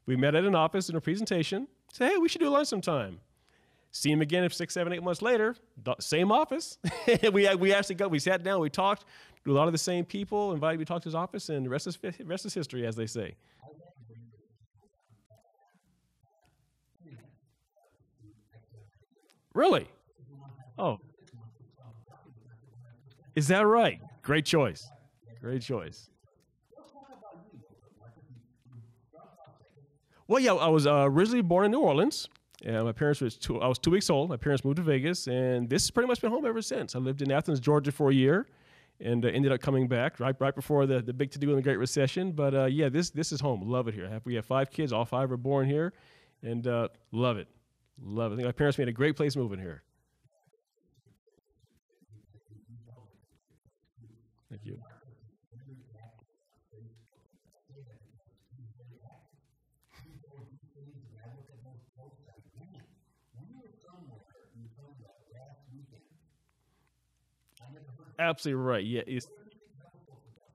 We 0.06 0.16
met 0.16 0.36
at 0.36 0.44
an 0.44 0.56
office 0.56 0.90
in 0.90 0.96
a 0.96 1.02
presentation. 1.02 1.68
Say, 1.94 2.10
hey, 2.10 2.18
we 2.18 2.28
should 2.30 2.42
do 2.42 2.50
lunch 2.50 2.68
sometime. 2.68 3.20
See 3.92 4.10
him 4.10 4.22
again 4.22 4.50
six, 4.50 4.74
seven, 4.74 4.94
eight 4.94 5.04
months 5.04 5.22
later, 5.22 5.56
same 6.00 6.32
office. 6.32 6.78
we, 7.34 7.54
we 7.56 7.74
actually 7.74 7.96
got, 7.96 8.10
we 8.10 8.20
sat 8.20 8.42
down, 8.42 8.62
we 8.62 8.70
talked 8.70 9.06
to 9.44 9.52
a 9.52 9.54
lot 9.54 9.68
of 9.68 9.74
the 9.74 9.78
same 9.78 10.06
people, 10.06 10.54
invited 10.54 10.80
me 10.80 10.86
to 10.86 10.88
talk 10.88 11.02
to 11.02 11.08
his 11.08 11.16
office, 11.16 11.50
and 11.50 11.66
the 11.66 11.70
rest 11.70 11.88
is, 11.88 11.98
rest 12.24 12.46
is 12.46 12.54
history, 12.54 12.86
as 12.86 12.96
they 12.96 13.06
say. 13.06 13.36
Really? 19.54 19.88
Oh. 20.82 21.00
Is 23.36 23.48
that 23.50 23.62
right? 23.62 24.02
Great 24.24 24.46
choice. 24.46 24.90
Great 25.40 25.62
choice. 25.62 26.10
Well, 30.28 30.40
yeah, 30.40 30.54
I 30.54 30.70
was 30.70 30.88
uh, 30.88 31.04
originally 31.08 31.44
born 31.44 31.66
in 31.66 31.72
New 31.72 31.82
Orleans. 31.82 32.28
And 32.64 32.84
my 32.84 32.92
parents 32.92 33.22
was 33.22 33.38
two, 33.38 33.62
I 33.62 33.68
was 33.68 33.78
two 33.78 33.92
weeks 33.92 34.10
old. 34.10 34.30
My 34.30 34.38
parents 34.38 34.64
moved 34.64 34.78
to 34.78 34.84
Vegas, 34.84 35.28
and 35.28 35.70
this 35.70 35.84
has 35.84 35.92
pretty 35.92 36.08
much 36.08 36.22
been 36.22 36.32
home 36.32 36.46
ever 36.46 36.62
since. 36.62 36.96
I 36.96 37.00
lived 37.00 37.22
in 37.22 37.32
Athens, 37.32 37.60
Georgia, 37.60 37.92
for 37.92 38.12
a 38.12 38.14
year, 38.14 38.48
and 39.00 39.26
uh, 39.26 39.30
ended 39.30 39.52
up 39.52 39.62
coming 39.62 39.88
back 39.88 40.20
right 40.20 40.36
right 40.40 40.54
before 40.54 40.86
the, 40.86 41.02
the 41.02 41.12
big 41.14 41.32
to 41.32 41.40
do 41.40 41.50
in 41.50 41.56
the 41.56 41.62
Great 41.64 41.80
Recession. 41.80 42.34
But 42.34 42.54
uh, 42.54 42.66
yeah, 42.66 42.88
this 42.90 43.10
this 43.10 43.32
is 43.32 43.42
home. 43.42 43.68
Love 43.68 43.88
it 43.88 43.96
here. 43.96 44.08
Have, 44.08 44.24
we 44.26 44.36
have 44.36 44.46
five 44.46 44.70
kids. 44.70 44.94
All 44.94 45.06
five 45.06 45.32
were 45.32 45.38
born 45.38 45.68
here, 45.68 45.94
and 46.44 46.68
uh, 46.68 46.90
love 47.12 47.38
it, 47.38 47.48
love 48.00 48.32
it. 48.32 48.36
I 48.36 48.38
think 48.38 48.46
my 48.46 48.52
parents 48.52 48.78
made 48.78 48.90
a 48.90 48.94
great 48.94 49.16
place 49.16 49.36
moving 49.36 49.60
here. 49.60 49.82
Thank 54.52 54.66
you. 54.66 54.78
absolutely 68.20 68.62
right. 68.62 68.84
Yeah, 68.84 69.02
it's 69.08 69.28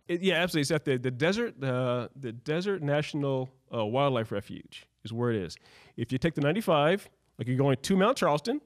it, 0.09 0.23
yeah, 0.23 0.35
absolutely. 0.35 0.61
It's 0.61 0.71
at 0.71 0.85
the 0.85 0.99
the 0.99 1.11
desert 1.11 1.63
uh, 1.63 2.09
the 2.15 2.33
Desert 2.33 2.83
National 2.83 3.51
uh, 3.75 3.85
Wildlife 3.85 4.31
Refuge 4.31 4.87
is 5.05 5.13
where 5.13 5.31
it 5.31 5.37
is. 5.37 5.57
If 5.97 6.13
you 6.13 6.19
take 6.19 6.35
the 6.35 6.41
95, 6.43 7.09
like 7.39 7.49
you're 7.49 7.57
going 7.57 7.77
to 7.81 7.97
Mount 7.97 8.17
Charleston, 8.17 8.61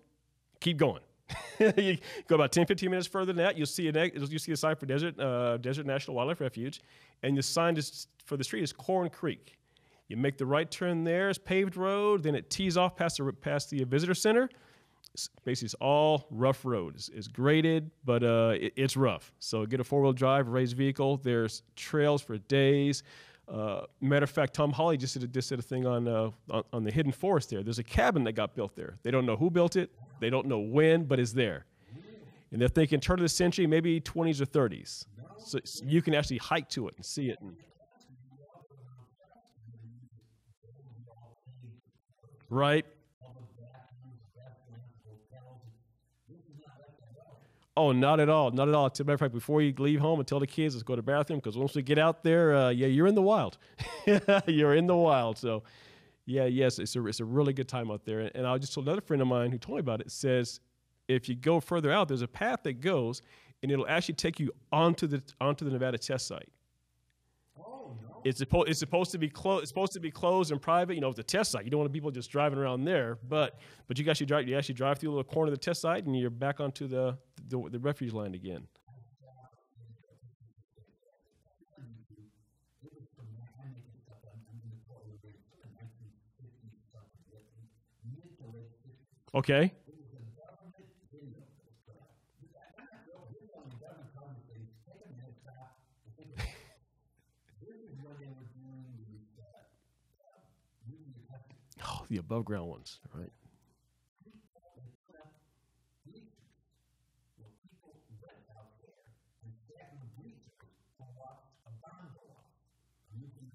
keep 0.60 0.76
going. 0.76 1.00
you 1.76 1.98
go 2.26 2.34
about 2.34 2.52
10, 2.52 2.66
15 2.66 2.90
minutes 2.90 3.06
further 3.06 3.26
than 3.26 3.36
that, 3.36 3.56
you'll 3.56 3.66
see 3.66 3.88
a 3.88 4.10
you'll 4.14 4.38
see 4.38 4.52
a 4.52 4.56
sign 4.56 4.76
for 4.76 4.86
Desert 4.86 5.18
uh, 5.18 5.56
Desert 5.58 5.86
National 5.86 6.16
Wildlife 6.16 6.40
Refuge, 6.40 6.80
and 7.22 7.36
the 7.36 7.42
sign 7.42 7.76
is, 7.76 8.06
for 8.24 8.36
the 8.36 8.44
street 8.44 8.62
is 8.62 8.72
Corn 8.72 9.10
Creek. 9.10 9.56
You 10.08 10.16
make 10.16 10.38
the 10.38 10.46
right 10.46 10.68
turn 10.70 11.04
there, 11.04 11.28
it's 11.28 11.38
paved 11.38 11.76
road, 11.76 12.22
then 12.24 12.34
it 12.34 12.50
tees 12.50 12.76
off 12.76 12.96
past 12.96 13.18
the 13.18 13.32
past 13.32 13.70
the 13.70 13.84
visitor 13.84 14.14
center 14.14 14.48
basically 15.44 15.66
it's 15.66 15.74
all 15.74 16.26
rough 16.30 16.64
road. 16.64 16.94
It's, 16.94 17.08
it's 17.08 17.28
graded, 17.28 17.90
but 18.04 18.22
uh, 18.22 18.54
it, 18.60 18.72
it's 18.76 18.96
rough. 18.96 19.32
So 19.38 19.66
get 19.66 19.80
a 19.80 19.84
four-wheel 19.84 20.12
drive, 20.12 20.48
raised 20.48 20.76
vehicle. 20.76 21.18
There's 21.18 21.62
trails 21.76 22.22
for 22.22 22.38
days. 22.38 23.02
Uh, 23.50 23.84
matter 24.00 24.24
of 24.24 24.30
fact, 24.30 24.54
Tom 24.54 24.70
Holly 24.72 24.96
just 24.96 25.14
did 25.14 25.24
a, 25.24 25.26
just 25.26 25.48
did 25.48 25.58
a 25.58 25.62
thing 25.62 25.84
on, 25.86 26.06
uh, 26.06 26.30
on, 26.50 26.62
on 26.72 26.84
the 26.84 26.90
hidden 26.92 27.10
forest 27.10 27.50
there. 27.50 27.62
There's 27.64 27.80
a 27.80 27.84
cabin 27.84 28.22
that 28.24 28.32
got 28.32 28.54
built 28.54 28.76
there. 28.76 28.98
They 29.02 29.10
don't 29.10 29.26
know 29.26 29.36
who 29.36 29.50
built 29.50 29.74
it. 29.74 29.90
They 30.20 30.30
don't 30.30 30.46
know 30.46 30.60
when, 30.60 31.04
but 31.04 31.18
it's 31.18 31.32
there. 31.32 31.66
And 32.52 32.60
they're 32.60 32.68
thinking 32.68 33.00
turn 33.00 33.18
of 33.18 33.22
the 33.22 33.28
century, 33.28 33.66
maybe 33.66 34.00
20s 34.00 34.40
or 34.40 34.46
30s. 34.46 35.06
So, 35.38 35.58
so 35.64 35.84
you 35.84 36.00
can 36.02 36.14
actually 36.14 36.38
hike 36.38 36.68
to 36.70 36.86
it 36.88 36.94
and 36.96 37.04
see 37.04 37.30
it. 37.30 37.38
And, 37.40 37.56
Right. 42.50 42.84
Oh, 47.80 47.92
not 47.92 48.20
at 48.20 48.28
all. 48.28 48.50
Not 48.50 48.68
at 48.68 48.74
all. 48.74 48.90
As 48.92 49.00
a 49.00 49.04
matter 49.04 49.14
of 49.14 49.20
fact, 49.20 49.32
before 49.32 49.62
you 49.62 49.72
leave 49.78 50.00
home 50.00 50.18
and 50.18 50.28
tell 50.28 50.38
the 50.38 50.46
kids, 50.46 50.74
let's 50.74 50.82
go 50.82 50.94
to 50.94 50.98
the 50.98 51.02
bathroom 51.02 51.38
because 51.38 51.56
once 51.56 51.74
we 51.74 51.80
get 51.80 51.98
out 51.98 52.22
there, 52.22 52.54
uh, 52.54 52.68
yeah, 52.68 52.88
you're 52.88 53.06
in 53.06 53.14
the 53.14 53.22
wild. 53.22 53.56
you're 54.46 54.74
in 54.74 54.86
the 54.86 54.94
wild. 54.94 55.38
So, 55.38 55.62
yeah, 56.26 56.44
yes, 56.44 56.78
it's 56.78 56.94
a, 56.94 57.06
it's 57.06 57.20
a 57.20 57.24
really 57.24 57.54
good 57.54 57.68
time 57.68 57.90
out 57.90 58.04
there. 58.04 58.30
And 58.34 58.46
I 58.46 58.58
just 58.58 58.74
told 58.74 58.86
another 58.86 59.00
friend 59.00 59.22
of 59.22 59.28
mine 59.28 59.50
who 59.50 59.56
told 59.56 59.76
me 59.76 59.80
about 59.80 60.02
it 60.02 60.10
says 60.10 60.60
if 61.08 61.26
you 61.26 61.34
go 61.34 61.58
further 61.58 61.90
out, 61.90 62.08
there's 62.08 62.20
a 62.20 62.28
path 62.28 62.64
that 62.64 62.82
goes 62.82 63.22
and 63.62 63.72
it'll 63.72 63.88
actually 63.88 64.14
take 64.14 64.38
you 64.38 64.52
onto 64.70 65.06
the 65.06 65.22
onto 65.40 65.64
the 65.64 65.70
Nevada 65.70 65.96
test 65.96 66.26
site. 66.26 66.50
It's 68.24 68.38
supposed 68.38 68.68
it's 68.68 68.78
supposed 68.78 69.12
to 69.12 69.18
be 69.18 69.28
closed. 69.30 69.62
It's 69.62 69.70
supposed 69.70 69.92
to 69.94 70.00
be 70.00 70.10
closed 70.10 70.52
and 70.52 70.60
private. 70.60 70.94
You 70.94 71.00
know, 71.00 71.08
it's 71.08 71.18
a 71.18 71.22
test 71.22 71.50
site. 71.52 71.64
You 71.64 71.70
don't 71.70 71.80
want 71.80 71.92
people 71.92 72.10
just 72.10 72.30
driving 72.30 72.58
around 72.58 72.84
there. 72.84 73.18
But 73.28 73.58
but 73.88 73.98
you 73.98 74.08
actually 74.10 74.26
drive. 74.26 74.46
You 74.46 74.56
actually 74.58 74.74
drive 74.74 74.98
through 74.98 75.10
a 75.10 75.14
little 75.16 75.24
corner 75.32 75.48
of 75.50 75.58
the 75.58 75.64
test 75.64 75.80
site, 75.80 76.04
and 76.04 76.18
you're 76.18 76.28
back 76.30 76.60
onto 76.60 76.86
the 76.86 77.16
the, 77.48 77.68
the 77.70 77.78
refuge 77.78 78.12
line 78.12 78.34
again. 78.34 78.66
It 82.82 82.92
was 82.92 83.08
from 83.16 83.26
that, 83.36 83.52
I'm 83.60 83.72
making 83.72 84.00
stuff 84.04 84.20
up. 84.24 84.36
I'm 84.36 84.60
going 84.60 84.72
to 84.72 84.80
quote 84.88 85.04
it 85.08 85.20
very 85.24 85.40
soon, 85.48 85.68
1950 85.76 86.80
something. 86.92 87.40
Mid 88.04 88.36
to 88.40 88.44
late 88.52 88.72
60s. 88.84 89.36
Okay. 89.36 89.64
It 89.72 89.96
was 89.96 90.12
a 90.16 90.22
government 90.36 90.88
video 91.12 91.40
that 91.40 91.48
was 91.60 91.76
put 91.84 91.96
out. 92.00 92.12
This- 92.40 92.52
I- 92.56 92.72
I'm 92.80 92.88
not 92.88 93.04
joking. 93.04 93.32
This 93.36 93.44
is 93.48 93.52
on 93.56 93.64
the 93.68 93.76
government 93.80 94.10
coming 94.16 94.40
saying, 94.48 94.68
take 94.88 95.00
a 95.04 95.08
minute, 95.16 95.36
stop. 95.40 95.76
and 96.04 96.12
think 96.16 96.28
about 96.36 96.48
it." 96.48 96.56
This 97.60 97.76
is 97.84 97.92
when 98.00 98.16
they 98.16 98.28
were 98.32 98.48
doing 98.56 98.88
these, 99.04 99.28
uh, 99.36 99.44
uh, 99.44 100.40
nuclear 100.88 101.20
testing. 101.28 101.60
Oh, 101.84 101.99
the 101.99 101.99
above 101.99 101.99
ground 101.99 101.99
ones, 101.99 101.99
right? 101.99 101.99
They 101.99 101.99
put 101.99 101.99
up 101.99 101.99
bleachers 101.99 101.99
where 101.99 101.99
people 101.99 101.99
went 101.99 101.99
out 101.99 101.99
there 101.99 101.99
and 101.99 101.99
sat 101.99 101.99
in 101.99 101.99
the 101.99 101.99
bleachers 101.99 101.99
to 101.99 101.99
watch 101.99 101.99
a 101.99 101.99
bomb 102.10 102.18
above 102.18 102.44
ground 102.44 102.68
ones, 102.68 103.00
right? 103.14 103.32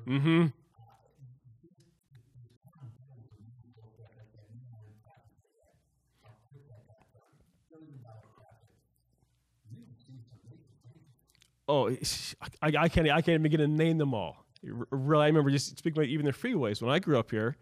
Mm-hmm. 0.08 0.46
Oh, 11.68 11.90
I, 12.62 12.72
I 12.84 12.88
can't. 12.88 13.08
I 13.08 13.20
can't 13.20 13.28
even 13.28 13.42
begin 13.42 13.60
to 13.60 13.68
name 13.68 13.98
them 13.98 14.14
all. 14.14 14.44
Really, 14.62 15.24
I 15.24 15.26
remember 15.26 15.50
just 15.50 15.78
speaking 15.78 15.98
about 15.98 16.08
even 16.08 16.26
the 16.26 16.32
freeways 16.32 16.82
when 16.82 16.90
I 16.90 16.98
grew 16.98 17.18
up 17.18 17.30
here. 17.30 17.56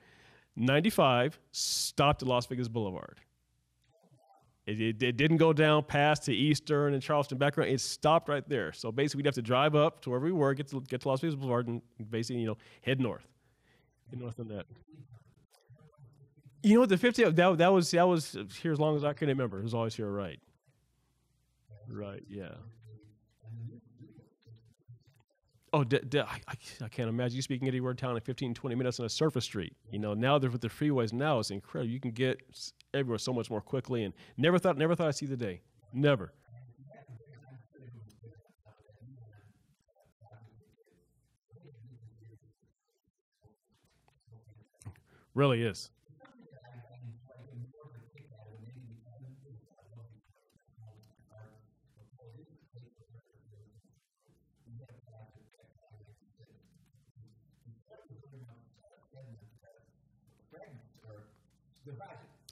95 0.58 1.38
stopped 1.52 2.22
at 2.22 2.28
Las 2.28 2.46
Vegas 2.46 2.68
Boulevard. 2.68 3.20
It, 4.66 4.80
it, 4.80 5.02
it 5.02 5.16
didn't 5.16 5.36
go 5.36 5.52
down 5.52 5.84
past 5.84 6.24
to 6.24 6.34
Eastern 6.34 6.92
and 6.94 7.02
Charleston 7.02 7.38
background. 7.38 7.70
It 7.70 7.80
stopped 7.80 8.28
right 8.28 8.46
there. 8.48 8.72
So 8.72 8.90
basically, 8.90 9.20
we'd 9.20 9.26
have 9.26 9.34
to 9.36 9.42
drive 9.42 9.76
up 9.76 10.00
to 10.02 10.10
wherever 10.10 10.26
we 10.26 10.32
were, 10.32 10.54
get 10.54 10.68
to 10.68 10.80
get 10.80 11.02
to 11.02 11.08
Las 11.08 11.20
Vegas 11.20 11.36
Boulevard, 11.36 11.68
and 11.68 11.80
basically, 12.10 12.40
you 12.40 12.48
know, 12.48 12.58
head 12.82 13.00
north. 13.00 13.26
Head 14.10 14.20
north 14.20 14.40
on 14.40 14.48
that. 14.48 14.66
You 16.62 16.74
know 16.74 16.80
what? 16.80 16.88
The 16.88 16.98
50 16.98 17.30
that 17.30 17.58
that 17.58 17.72
was 17.72 17.92
that 17.92 18.08
was 18.08 18.36
here 18.60 18.72
as 18.72 18.80
long 18.80 18.96
as 18.96 19.04
I 19.04 19.12
can 19.12 19.28
remember. 19.28 19.60
It 19.60 19.62
was 19.62 19.74
always 19.74 19.94
here, 19.94 20.10
right? 20.10 20.40
Right. 21.88 22.24
Yeah. 22.28 22.54
Oh, 25.76 25.84
d- 25.84 25.98
d- 26.08 26.20
I, 26.20 26.40
I 26.80 26.88
can't 26.88 27.10
imagine 27.10 27.36
you 27.36 27.42
speaking 27.42 27.68
anywhere 27.68 27.92
town 27.92 28.16
in 28.16 28.22
15, 28.22 28.54
20 28.54 28.74
minutes 28.76 28.98
on 28.98 29.04
a 29.04 29.10
surface 29.10 29.44
street. 29.44 29.76
You 29.90 29.98
know, 29.98 30.14
now 30.14 30.38
they're 30.38 30.48
with 30.50 30.62
the 30.62 30.68
freeways. 30.70 31.12
Now 31.12 31.38
it's 31.38 31.50
incredible. 31.50 31.92
You 31.92 32.00
can 32.00 32.12
get 32.12 32.40
everywhere 32.94 33.18
so 33.18 33.30
much 33.34 33.50
more 33.50 33.60
quickly. 33.60 34.04
And 34.04 34.14
never 34.38 34.58
thought, 34.58 34.78
never 34.78 34.94
thought 34.94 35.08
I'd 35.08 35.16
see 35.16 35.26
the 35.26 35.36
day. 35.36 35.60
Never. 35.92 36.32
Really 45.34 45.62
is. 45.62 45.90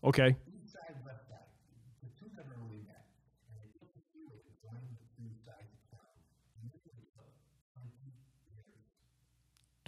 Took 0.04 0.14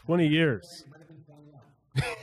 20 0.07 0.27
years. 0.27 0.27
20 0.27 0.27
years. 0.29 0.85
It 0.87 0.91
might 0.91 0.99
have 1.01 1.09
been 1.09 1.23
21. 1.25 2.17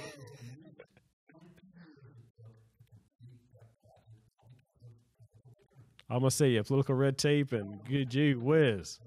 I'm 6.10 6.22
to 6.22 6.32
say, 6.32 6.50
yeah, 6.50 6.62
political 6.62 6.96
red 6.96 7.18
tape 7.18 7.54
and 7.54 7.84
good 7.86 8.10
gee 8.10 8.34
whiz. 8.36 9.00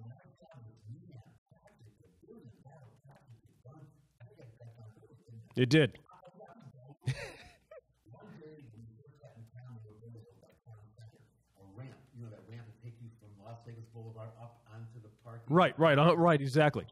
It 5.56 5.70
did. 5.70 5.98
Right, 15.48 15.74
whole 16.04 16.16
bridge 16.16 16.40
was 16.40 16.56
up. 16.56 16.86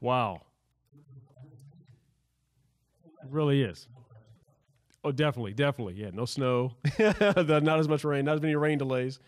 Wow. 0.00 0.42
It 3.04 3.28
really 3.30 3.62
is. 3.62 3.88
Oh, 5.04 5.12
definitely, 5.12 5.54
definitely. 5.54 5.94
Yeah, 5.94 6.10
no 6.12 6.24
snow, 6.24 6.72
not 6.98 7.78
as 7.78 7.88
much 7.88 8.04
rain, 8.04 8.24
not 8.24 8.36
as 8.36 8.42
many 8.42 8.54
rain 8.56 8.78
delays. 8.78 9.18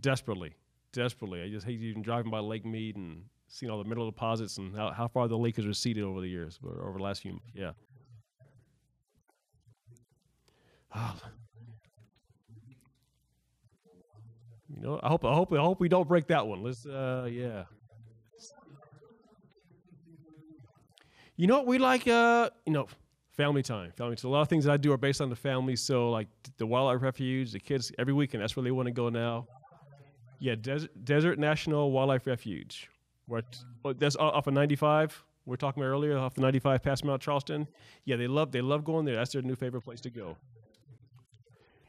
Desperately, 0.00 0.54
desperately. 0.92 1.42
I 1.42 1.48
just 1.50 1.66
hate 1.66 1.80
even 1.80 2.02
driving 2.02 2.30
by 2.30 2.38
Lake 2.38 2.64
Mead 2.64 2.96
and 2.96 3.24
seen 3.54 3.70
all 3.70 3.78
the 3.78 3.88
mineral 3.88 4.10
deposits 4.10 4.58
and 4.58 4.74
how, 4.74 4.90
how 4.90 5.06
far 5.06 5.28
the 5.28 5.38
lake 5.38 5.56
has 5.56 5.66
receded 5.66 6.02
over 6.02 6.20
the 6.20 6.26
years, 6.28 6.58
or 6.64 6.88
over 6.88 6.98
the 6.98 7.04
last 7.04 7.22
few. 7.22 7.40
Yeah. 7.54 7.72
Ah. 10.92 11.16
You 14.68 14.82
know, 14.82 15.00
I 15.02 15.08
hope 15.08 15.24
I 15.24 15.32
hope 15.32 15.52
I 15.52 15.58
hope 15.58 15.78
we 15.78 15.88
don't 15.88 16.08
break 16.08 16.26
that 16.28 16.44
one. 16.44 16.62
Let's 16.64 16.84
uh 16.84 17.28
yeah. 17.30 17.64
You 21.36 21.46
know 21.46 21.58
what 21.58 21.66
we 21.66 21.78
like 21.78 22.08
uh 22.08 22.50
you 22.66 22.72
know 22.72 22.88
family 23.30 23.62
time. 23.62 23.92
Family 23.92 24.16
so 24.16 24.28
a 24.28 24.30
lot 24.30 24.42
of 24.42 24.48
things 24.48 24.64
that 24.64 24.72
I 24.72 24.76
do 24.76 24.92
are 24.92 24.96
based 24.96 25.20
on 25.20 25.30
the 25.30 25.36
family. 25.36 25.76
So 25.76 26.10
like 26.10 26.26
the 26.56 26.66
wildlife 26.66 27.02
refuge, 27.02 27.52
the 27.52 27.60
kids 27.60 27.92
every 27.98 28.12
weekend 28.12 28.42
that's 28.42 28.56
where 28.56 28.64
they 28.64 28.72
want 28.72 28.86
to 28.86 28.92
go 28.92 29.08
now. 29.10 29.46
Yeah, 30.40 30.56
Desert 30.56 31.38
National 31.38 31.92
Wildlife 31.92 32.26
Refuge. 32.26 32.90
What 33.26 33.44
that's 33.98 34.16
off 34.16 34.46
of 34.46 34.54
95. 34.54 35.24
We're 35.46 35.56
talking 35.56 35.82
about 35.82 35.90
earlier 35.90 36.16
off 36.16 36.34
the 36.34 36.40
95 36.40 36.82
past 36.82 37.04
Mount 37.04 37.20
Charleston. 37.20 37.68
Yeah, 38.04 38.16
they 38.16 38.26
love 38.26 38.52
they 38.52 38.60
love 38.60 38.84
going 38.84 39.04
there. 39.04 39.16
That's 39.16 39.32
their 39.32 39.42
new 39.42 39.56
favorite 39.56 39.82
place 39.82 40.00
to 40.02 40.10
go. 40.10 40.36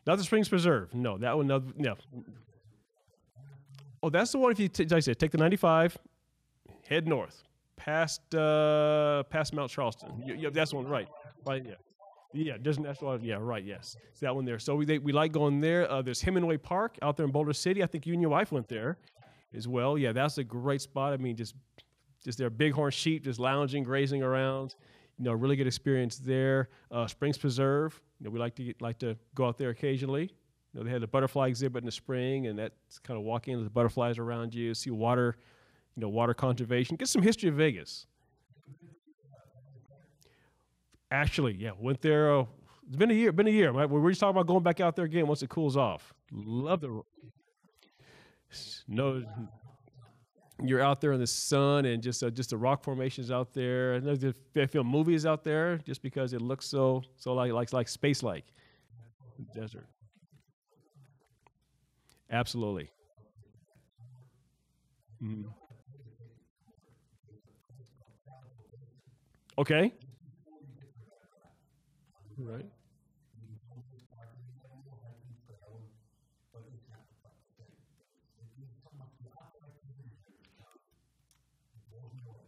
Not 0.06 0.18
the 0.18 0.24
Springs 0.24 0.50
Preserve. 0.50 0.94
No, 0.94 1.18
that 1.18 1.36
one. 1.36 1.48
No, 1.48 1.64
no. 1.78 1.96
Oh, 4.04 4.10
that's 4.10 4.32
the 4.32 4.38
one. 4.38 4.52
If 4.52 4.60
you, 4.60 4.68
t- 4.68 4.84
like 4.84 4.94
I 4.94 5.00
said, 5.00 5.18
take 5.18 5.32
the 5.32 5.40
95, 5.40 5.98
head 6.88 7.08
north, 7.08 7.44
past 7.76 8.36
uh, 8.36 9.24
past 9.30 9.54
Mount 9.54 9.72
Charleston. 9.72 10.22
Yeah, 10.24 10.50
that's 10.52 10.74
one, 10.74 10.88
right? 10.88 11.08
Right. 11.46 11.66
Yeah. 11.66 11.74
Yeah, 12.34 12.58
there's 12.62 12.78
national. 12.78 13.20
Yeah, 13.22 13.38
right. 13.40 13.64
Yes, 13.64 13.96
it's 14.12 14.20
that 14.20 14.36
one 14.36 14.44
there. 14.44 14.60
So 14.60 14.76
we 14.76 14.86
they, 14.86 14.98
we 15.00 15.14
like 15.14 15.32
going 15.32 15.62
there. 15.62 15.90
Uh, 15.90 16.02
there's 16.02 16.22
Hemingway 16.22 16.58
Park 16.58 16.98
out 17.02 17.16
there 17.16 17.26
in 17.26 17.32
Boulder 17.32 17.54
City. 17.54 17.82
I 17.82 17.88
think 17.88 18.06
you 18.06 18.12
and 18.12 18.22
your 18.22 18.30
wife 18.30 18.52
went 18.52 18.68
there 18.68 18.98
as 19.54 19.68
well. 19.68 19.98
Yeah, 19.98 20.12
that's 20.12 20.38
a 20.38 20.44
great 20.44 20.82
spot. 20.82 21.14
I 21.14 21.18
mean, 21.18 21.36
just 21.36 21.56
just 22.24 22.38
their 22.38 22.50
bighorn 22.50 22.92
sheep 22.92 23.24
just 23.24 23.40
lounging, 23.40 23.84
grazing 23.84 24.24
around. 24.24 24.76
You 25.18 25.26
know, 25.26 25.34
really 25.34 25.56
good 25.56 25.68
experience 25.68 26.18
there. 26.18 26.70
Uh, 26.92 27.08
Springs 27.08 27.38
Preserve. 27.38 28.02
You 28.20 28.26
know, 28.26 28.32
we 28.32 28.40
like 28.40 28.56
to 28.56 28.64
get, 28.64 28.82
like 28.82 29.00
to 29.00 29.16
go 29.34 29.46
out 29.46 29.58
there 29.58 29.70
occasionally. 29.70 30.24
You 30.74 30.80
know, 30.80 30.84
they 30.84 30.92
had 30.92 31.04
a 31.04 31.08
butterfly 31.08 31.48
exhibit 31.48 31.84
in 31.84 31.86
the 31.86 31.92
spring, 31.92 32.48
and 32.48 32.60
that's 32.60 33.00
kind 33.00 33.18
of 33.18 33.24
walking 33.24 33.54
into 33.54 33.64
the 33.64 33.70
butterflies 33.70 34.18
around 34.18 34.54
you, 34.54 34.74
see 34.74 34.90
water, 34.90 35.38
you 35.96 36.02
know, 36.02 36.10
water 36.10 36.34
conservation. 36.34 36.98
Get 36.98 37.08
some 37.08 37.22
history 37.22 37.48
of 37.48 37.56
Vegas. 37.56 38.08
Actually, 41.12 41.54
yeah, 41.54 41.72
went 41.80 42.02
there. 42.02 42.36
Uh, 42.36 42.46
it's 42.88 42.98
been 42.98 43.12
a 43.12 43.14
year. 43.14 43.32
Been 43.32 43.48
a 43.48 43.52
year. 43.52 43.72
Right? 43.72 43.90
We're 43.90 44.10
just 44.10 44.20
talking 44.20 44.36
about 44.36 44.48
going 44.48 44.64
back 44.64 44.82
out 44.82 44.96
there 44.96 45.06
again 45.06 45.28
once 45.28 45.42
it 45.44 45.50
cools 45.50 45.78
off. 45.78 46.14
Love 46.32 46.82
the. 46.82 47.02
No, 48.88 49.24
you're 50.64 50.82
out 50.82 51.02
there 51.02 51.12
in 51.12 51.20
the 51.20 51.28
sun 51.28 51.86
and 51.86 52.02
just 52.02 52.24
uh, 52.24 52.30
just 52.30 52.52
the 52.52 52.58
rock 52.58 52.84
formations 52.84 53.30
out 53.30 53.54
there. 53.54 53.94
And 53.96 54.34
they 54.54 54.68
film 54.68 54.88
movies 54.88 55.26
out 55.26 55.44
there 55.44 55.78
just 55.80 56.02
because 56.02 56.34
it 56.34 56.42
looks 56.42 56.66
so 56.66 57.04
so 57.18 57.34
like 57.34 57.52
like 57.52 57.74
like 57.74 57.88
space 57.88 58.24
like 58.24 58.46
desert. 59.54 59.88
Absolutely. 62.30 62.90
Mm. 65.22 65.46
Okay. 69.58 69.94
Right. 72.38 72.66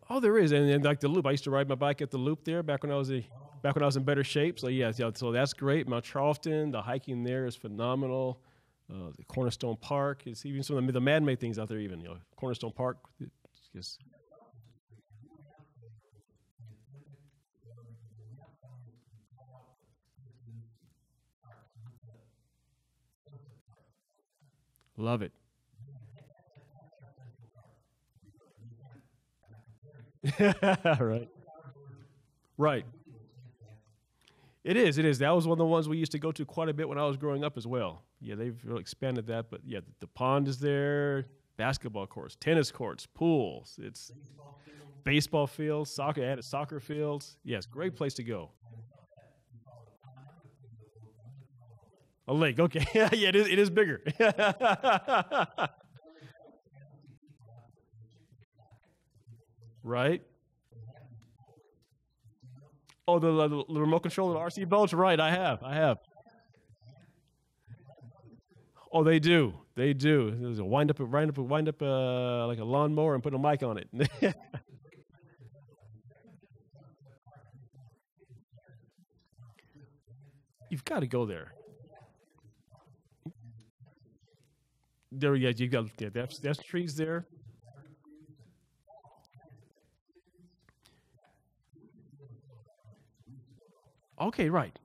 Oh, 0.09 0.19
there 0.19 0.37
is, 0.37 0.51
and, 0.53 0.83
like 0.85 1.01
the 1.01 1.07
loop. 1.07 1.25
I 1.25 1.31
used 1.31 1.43
to 1.43 1.51
ride 1.51 1.67
my 1.67 1.75
bike 1.75 2.01
at 2.01 2.11
the 2.11 2.17
loop 2.17 2.45
there 2.45 2.63
back 2.63 2.83
when 2.83 2.91
I 2.91 2.95
was 2.95 3.11
a, 3.11 3.27
back 3.61 3.75
when 3.75 3.83
I 3.83 3.85
was 3.85 3.97
in 3.97 4.03
better 4.03 4.23
shape. 4.23 4.59
So 4.59 4.69
yeah, 4.69 4.91
yeah, 4.95 5.11
so 5.13 5.31
that's 5.31 5.53
great. 5.53 5.87
Mount 5.87 6.05
Charleston, 6.05 6.71
the 6.71 6.81
hiking 6.81 7.23
there 7.23 7.45
is 7.45 7.55
phenomenal. 7.55 8.39
Uh, 8.89 9.11
the 9.17 9.23
Cornerstone 9.25 9.75
Park. 9.75 10.23
It's 10.25 10.45
even 10.45 10.63
some 10.63 10.77
of 10.77 10.85
the, 10.85 10.93
the 10.93 11.01
man-made 11.01 11.41
things 11.41 11.59
out 11.59 11.67
there. 11.67 11.79
Even 11.79 11.99
you 11.99 12.07
know, 12.07 12.17
Cornerstone 12.37 12.71
Park. 12.71 12.97
Just 13.73 13.99
love 24.95 25.21
it. 25.21 25.33
right. 30.99 31.29
Right. 32.57 32.85
It 34.63 34.75
is. 34.75 34.97
It 34.97 35.05
is. 35.05 35.19
That 35.19 35.29
was 35.29 35.47
one 35.47 35.53
of 35.53 35.59
the 35.59 35.65
ones 35.65 35.87
we 35.87 35.97
used 35.97 36.11
to 36.11 36.19
go 36.19 36.31
to 36.31 36.45
quite 36.45 36.67
a 36.67 36.73
bit 36.73 36.89
when 36.89 36.97
I 36.97 37.05
was 37.05 37.15
growing 37.15 37.43
up 37.43 37.57
as 37.57 37.65
well. 37.65 38.03
Yeah, 38.19 38.35
they've 38.35 38.59
really 38.65 38.81
expanded 38.81 39.27
that, 39.27 39.49
but 39.49 39.61
yeah, 39.65 39.79
the, 39.99 40.07
pond 40.07 40.47
is 40.47 40.59
there, 40.59 41.27
basketball 41.55 42.07
courts, 42.07 42.35
tennis 42.39 42.71
courts, 42.71 43.05
pools. 43.05 43.79
It's 43.81 44.11
baseball 45.03 45.47
fields, 45.47 45.91
soccer, 45.91 46.23
added 46.23 46.43
soccer 46.43 46.79
fields. 46.79 47.37
Yes, 47.43 47.65
great 47.65 47.95
place 47.95 48.13
to 48.15 48.23
go. 48.23 48.51
A 52.27 52.33
lake. 52.33 52.59
Okay. 52.59 52.85
yeah, 52.93 53.09
it 53.13 53.35
is. 53.35 53.47
It 53.47 53.59
is 53.59 53.69
bigger. 53.69 54.01
right. 59.87 60.21
Oh, 63.07 63.19
the, 63.19 63.47
the, 63.47 63.63
the 63.73 63.79
remote 63.79 64.01
control 64.01 64.33
the 64.33 64.39
RC 64.39 64.67
boats. 64.67 64.93
Right. 64.93 65.19
I 65.19 65.31
have. 65.31 65.63
I 65.63 65.75
have. 65.75 65.99
Oh, 68.91 69.03
they 69.03 69.19
do. 69.19 69.53
They 69.75 69.93
do. 69.93 70.31
There's 70.31 70.59
a 70.59 70.65
wind 70.65 70.89
up, 70.89 70.99
wind 70.99 71.29
up, 71.29 71.37
wind 71.37 71.69
up, 71.69 71.81
uh, 71.81 72.47
like 72.47 72.59
a 72.59 72.63
lawnmower 72.63 73.13
and 73.13 73.23
put 73.23 73.33
a 73.33 73.39
mic 73.39 73.63
on 73.63 73.77
it. 73.77 73.87
You've 80.69 80.83
got 80.83 80.99
to 80.99 81.07
go 81.07 81.25
there. 81.25 81.53
There, 85.11 85.35
yeah, 85.35 85.51
you 85.55 85.69
got 85.69 85.85
yeah, 85.99 86.09
that's 86.13 86.39
that's 86.39 86.61
trees 86.61 86.95
there. 86.95 87.25
Okay, 94.19 94.49
right. 94.49 94.77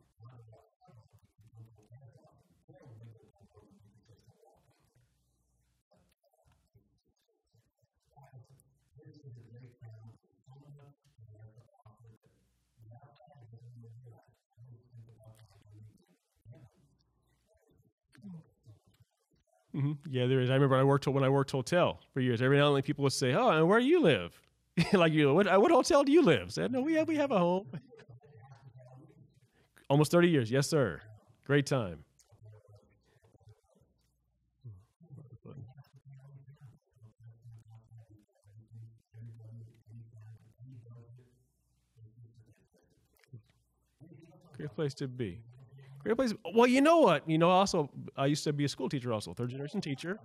Mm-hmm. 19.74 19.92
Yeah, 20.10 20.26
there 20.26 20.40
is. 20.40 20.50
I 20.50 20.54
remember 20.54 20.76
I 20.76 20.82
worked 20.84 21.06
when 21.06 21.24
I 21.24 21.28
worked 21.30 21.50
hotel 21.50 22.00
for 22.12 22.20
years. 22.20 22.42
Every 22.42 22.58
now 22.58 22.68
and 22.68 22.76
then 22.76 22.82
people 22.82 23.04
would 23.04 23.12
say, 23.12 23.32
"Oh, 23.32 23.48
and 23.50 23.68
where 23.68 23.80
do 23.80 23.86
you 23.86 24.00
live?" 24.02 24.38
like 24.92 25.12
you, 25.12 25.32
what, 25.32 25.46
what 25.60 25.70
hotel 25.70 26.04
do 26.04 26.12
you 26.12 26.22
live? 26.22 26.52
Said, 26.52 26.72
"No, 26.72 26.82
we 26.82 26.94
have 26.94 27.08
we 27.08 27.16
have 27.16 27.30
a 27.30 27.38
home." 27.38 27.66
Almost 29.92 30.10
thirty 30.10 30.30
years, 30.30 30.50
yes, 30.50 30.66
sir. 30.70 31.02
Great 31.44 31.66
time. 31.66 32.02
Great 44.56 44.74
place 44.74 44.94
to 44.94 45.06
be. 45.06 45.42
Great 45.98 46.16
place. 46.16 46.32
Well, 46.54 46.66
you 46.66 46.80
know 46.80 47.00
what? 47.00 47.28
You 47.28 47.36
know, 47.36 47.50
also, 47.50 47.90
I 48.16 48.24
used 48.24 48.44
to 48.44 48.54
be 48.54 48.64
a 48.64 48.68
school 48.70 48.88
teacher, 48.88 49.12
also 49.12 49.34
third 49.34 49.50
generation 49.50 49.82
teacher. 49.82 50.18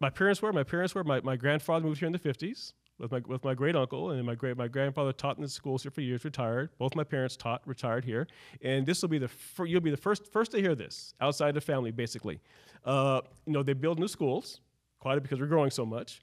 My 0.00 0.10
parents 0.10 0.42
were. 0.42 0.52
My 0.52 0.64
parents 0.64 0.92
were. 0.92 1.04
My, 1.04 1.20
my 1.20 1.36
grandfather 1.36 1.84
moved 1.84 2.00
here 2.00 2.06
in 2.06 2.12
the 2.12 2.18
fifties 2.18 2.74
with 3.02 3.12
my 3.12 3.20
with 3.26 3.44
my 3.44 3.54
great 3.54 3.74
uncle, 3.76 4.10
and 4.10 4.24
my 4.24 4.34
great 4.34 4.56
my 4.56 4.68
grandfather 4.68 5.12
taught 5.12 5.36
in 5.36 5.42
the 5.42 5.48
schools 5.48 5.82
here 5.82 5.90
for 5.90 6.00
years, 6.00 6.24
retired. 6.24 6.70
Both 6.78 6.94
my 6.94 7.04
parents 7.04 7.36
taught, 7.36 7.60
retired 7.66 8.04
here, 8.04 8.28
and 8.62 8.86
this 8.86 9.02
will 9.02 9.08
be 9.08 9.18
the 9.18 9.28
fir- 9.28 9.66
you'll 9.66 9.80
be 9.80 9.90
the 9.90 9.96
first 9.96 10.32
first 10.32 10.52
to 10.52 10.60
hear 10.60 10.74
this 10.74 11.14
outside 11.20 11.54
the 11.54 11.60
family, 11.60 11.90
basically. 11.90 12.40
Uh, 12.84 13.20
you 13.44 13.52
know, 13.52 13.62
they 13.62 13.74
build 13.74 13.98
new 13.98 14.08
schools, 14.08 14.60
quite 15.00 15.18
a 15.18 15.20
because 15.20 15.40
we're 15.40 15.46
growing 15.46 15.70
so 15.70 15.84
much. 15.84 16.22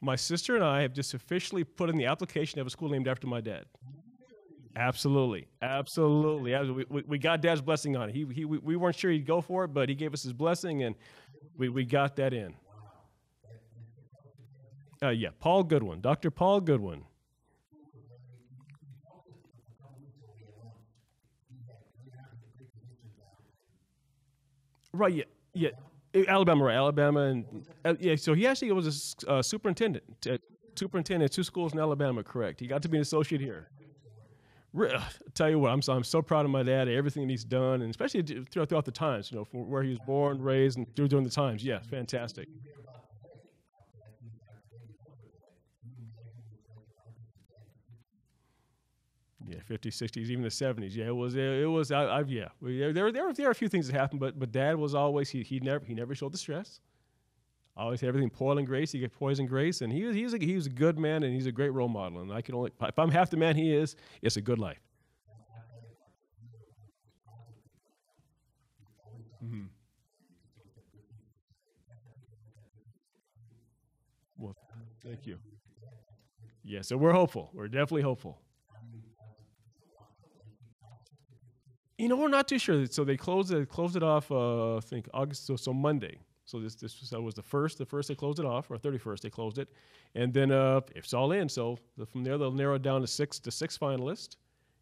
My 0.00 0.16
sister 0.16 0.54
and 0.54 0.64
I 0.64 0.82
have 0.82 0.92
just 0.92 1.14
officially 1.14 1.62
put 1.62 1.88
in 1.88 1.96
the 1.96 2.06
application 2.06 2.58
have 2.58 2.66
a 2.66 2.70
school 2.70 2.88
named 2.88 3.06
after 3.06 3.26
my 3.26 3.40
dad. 3.40 3.66
Absolutely, 5.62 6.54
absolutely. 6.54 6.84
We, 6.90 7.02
we 7.06 7.18
got 7.18 7.40
Dad's 7.40 7.60
blessing 7.60 7.96
on 7.96 8.08
it. 8.08 8.14
He, 8.14 8.26
he, 8.32 8.44
we 8.44 8.74
weren't 8.76 8.96
sure 8.96 9.10
he'd 9.10 9.24
go 9.24 9.40
for 9.40 9.64
it, 9.64 9.68
but 9.68 9.88
he 9.88 9.94
gave 9.94 10.12
us 10.12 10.22
his 10.24 10.32
blessing, 10.32 10.82
and 10.82 10.96
we, 11.56 11.68
we 11.68 11.84
got 11.84 12.16
that 12.16 12.34
in. 12.34 12.54
Uh, 15.02 15.08
yeah, 15.10 15.30
Paul 15.40 15.64
Goodwin, 15.64 16.00
Dr. 16.00 16.30
Paul 16.30 16.60
Goodwin. 16.60 17.04
Right. 24.92 25.14
Yeah. 25.14 25.24
Yeah. 25.54 25.68
Uh, 26.14 26.22
Alabama, 26.28 26.64
right? 26.64 26.76
Alabama, 26.76 27.20
and 27.22 27.66
uh, 27.84 27.94
yeah. 27.98 28.14
So 28.16 28.34
he 28.34 28.46
actually 28.46 28.70
was 28.72 29.16
a 29.26 29.30
uh, 29.30 29.42
superintendent, 29.42 30.04
at, 30.26 30.40
superintendent 30.76 31.30
at 31.30 31.34
two 31.34 31.42
schools 31.42 31.72
in 31.72 31.80
Alabama. 31.80 32.22
Correct. 32.22 32.60
He 32.60 32.66
got 32.66 32.82
to 32.82 32.88
be 32.88 32.98
an 32.98 33.02
associate 33.02 33.40
here. 33.40 33.68
Re- 34.72 34.92
ugh, 34.94 35.02
tell 35.34 35.50
you 35.50 35.58
what, 35.58 35.70
I'm 35.70 35.82
so, 35.82 35.92
I'm 35.92 36.02
so 36.04 36.20
proud 36.20 36.44
of 36.44 36.50
my 36.50 36.62
dad, 36.64 36.88
everything 36.88 37.28
he's 37.28 37.44
done, 37.44 37.82
and 37.82 37.90
especially 37.90 38.22
throughout, 38.22 38.68
throughout 38.68 38.84
the 38.84 38.90
times. 38.92 39.30
You 39.30 39.38
know, 39.38 39.44
from 39.44 39.68
where 39.68 39.82
he 39.82 39.90
was 39.90 40.00
born, 40.00 40.40
raised, 40.40 40.78
and 40.78 40.94
through 40.96 41.08
during 41.08 41.24
the 41.24 41.30
times. 41.30 41.64
Yeah, 41.64 41.80
fantastic. 41.80 42.48
Yeah, 49.46 49.58
50s, 49.68 49.94
60s, 49.94 50.30
even 50.30 50.42
the 50.42 50.50
70s. 50.50 50.96
Yeah, 50.96 51.06
it 51.06 51.16
was. 51.16 51.34
It 51.34 51.68
was. 51.68 51.90
I, 51.92 52.06
I've. 52.18 52.30
Yeah, 52.30 52.48
there, 52.62 52.92
there, 52.92 53.12
there, 53.12 53.24
were- 53.26 53.32
there 53.32 53.48
are 53.48 53.50
a 53.50 53.54
few 53.54 53.68
things 53.68 53.86
that 53.88 53.92
happened, 53.98 54.20
but 54.20 54.38
but 54.38 54.52
Dad 54.52 54.76
was 54.76 54.94
always. 54.94 55.28
He, 55.30 55.42
he 55.42 55.60
never 55.60 55.84
he 55.84 55.94
never 55.94 56.14
showed 56.14 56.32
the 56.32 56.38
stress. 56.38 56.80
Always 57.76 58.00
had 58.00 58.08
everything 58.08 58.30
poise 58.30 58.58
and 58.58 58.66
grace. 58.66 58.92
He 58.92 59.00
get 59.00 59.12
poise 59.12 59.38
and 59.40 59.48
grace, 59.48 59.82
and 59.82 59.92
he 59.92 60.04
was 60.04 60.14
he 60.16 60.24
was 60.24 60.34
a, 60.34 60.38
he 60.38 60.54
was 60.54 60.66
a 60.66 60.70
good 60.70 60.98
man, 60.98 61.22
and 61.24 61.34
he's 61.34 61.46
a 61.46 61.52
great 61.52 61.72
role 61.72 61.88
model. 61.88 62.20
And 62.20 62.32
I 62.32 62.40
can 62.40 62.54
only 62.54 62.72
if 62.82 62.98
I'm 62.98 63.10
half 63.10 63.30
the 63.30 63.36
man 63.36 63.56
he 63.56 63.74
is, 63.74 63.96
it's 64.22 64.36
a 64.36 64.40
good 64.42 64.58
life. 64.58 64.80
Mhm. 69.42 69.68
Well, 74.38 74.56
thank 75.02 75.26
you. 75.26 75.38
Yeah, 76.64 76.82
so 76.82 76.96
we're 76.96 77.12
hopeful. 77.12 77.50
We're 77.52 77.68
definitely 77.68 78.02
hopeful. 78.02 78.40
You 81.98 82.08
know, 82.08 82.16
we're 82.16 82.28
not 82.28 82.48
too 82.48 82.58
sure. 82.58 82.86
So 82.86 83.04
they 83.04 83.16
closed 83.16 83.52
it 83.52 83.68
closed 83.68 83.96
it 83.96 84.02
off. 84.02 84.30
Uh, 84.30 84.76
I 84.76 84.80
think 84.80 85.08
August. 85.14 85.46
So, 85.46 85.56
so 85.56 85.72
Monday. 85.72 86.18
So 86.44 86.58
this 86.60 86.74
this 86.74 87.00
was, 87.00 87.10
was 87.12 87.34
the 87.34 87.42
first. 87.42 87.78
The 87.78 87.86
first 87.86 88.08
they 88.08 88.14
closed 88.14 88.38
it 88.40 88.44
off, 88.46 88.70
or 88.70 88.76
thirty 88.78 88.98
first 88.98 89.22
they 89.22 89.30
closed 89.30 89.58
it, 89.58 89.68
and 90.14 90.32
then 90.34 90.50
uh, 90.50 90.80
it's 90.94 91.14
all 91.14 91.32
in. 91.32 91.48
So 91.48 91.78
the, 91.96 92.04
from 92.04 92.24
there 92.24 92.36
they'll 92.36 92.50
narrow 92.52 92.74
it 92.74 92.82
down 92.82 93.00
to 93.00 93.06
six 93.06 93.38
to 93.40 93.50
six 93.50 93.78
finalists, 93.78 94.36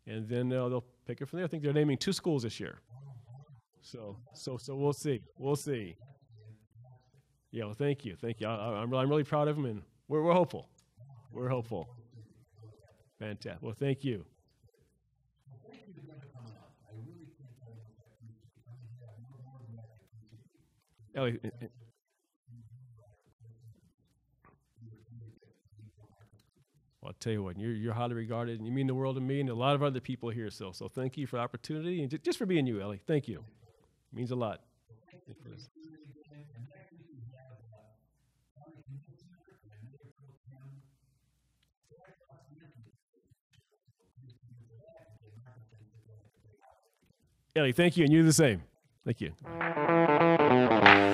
and 0.06 0.26
then 0.28 0.52
uh, 0.52 0.68
they'll 0.68 0.84
pick 1.06 1.20
it 1.20 1.26
from 1.28 1.36
there. 1.38 1.44
I 1.44 1.48
think 1.48 1.62
they're 1.62 1.72
naming 1.72 1.98
two 1.98 2.12
schools 2.12 2.42
this 2.44 2.58
year. 2.58 2.80
So 3.82 4.16
so 4.32 4.56
so 4.56 4.74
we'll 4.74 4.92
see. 4.94 5.20
We'll 5.38 5.54
see. 5.56 5.96
Yeah. 7.50 7.64
Well, 7.66 7.74
thank 7.74 8.04
you. 8.06 8.16
Thank 8.16 8.40
you. 8.40 8.46
I, 8.48 8.54
I- 8.56 8.80
I'm 8.80 8.90
really, 8.90 9.02
I'm 9.02 9.10
really 9.10 9.24
proud 9.24 9.48
of 9.48 9.56
them, 9.56 9.66
and 9.66 9.82
we're 10.08 10.22
we're 10.22 10.32
hopeful. 10.32 10.68
We're 11.30 11.48
hopeful. 11.48 11.88
Fantastic. 13.18 13.62
Well, 13.62 13.74
thank 13.78 14.02
you. 14.02 14.24
Ellie, 21.14 21.38
eh, 21.44 21.48
eh, 21.60 21.66
well, 27.00 27.08
I'll 27.08 27.12
tell 27.20 27.32
you 27.32 27.42
what, 27.42 27.58
you're, 27.58 27.72
you're 27.72 27.92
highly 27.92 28.14
regarded 28.14 28.58
and 28.58 28.66
you 28.66 28.72
mean 28.72 28.86
the 28.86 28.94
world 28.94 29.16
to 29.16 29.20
me 29.20 29.40
and 29.40 29.50
a 29.50 29.54
lot 29.54 29.74
of 29.74 29.82
other 29.82 30.00
people 30.00 30.30
here. 30.30 30.50
So, 30.50 30.72
so 30.72 30.88
thank 30.88 31.16
you 31.16 31.26
for 31.26 31.36
the 31.36 31.42
opportunity 31.42 32.02
and 32.02 32.10
ju- 32.10 32.18
just 32.18 32.38
for 32.38 32.46
being 32.46 32.66
you, 32.66 32.80
Ellie. 32.80 33.00
Thank 33.06 33.28
you. 33.28 33.44
means 34.12 34.30
a 34.30 34.36
lot. 34.36 34.60
Ellie, 47.54 47.72
thank 47.72 47.96
you. 47.98 48.04
And 48.04 48.12
you're 48.12 48.24
the 48.24 48.32
same. 48.32 48.62
Thank 49.04 49.20
you. 49.20 49.32
Thank. 50.52 51.11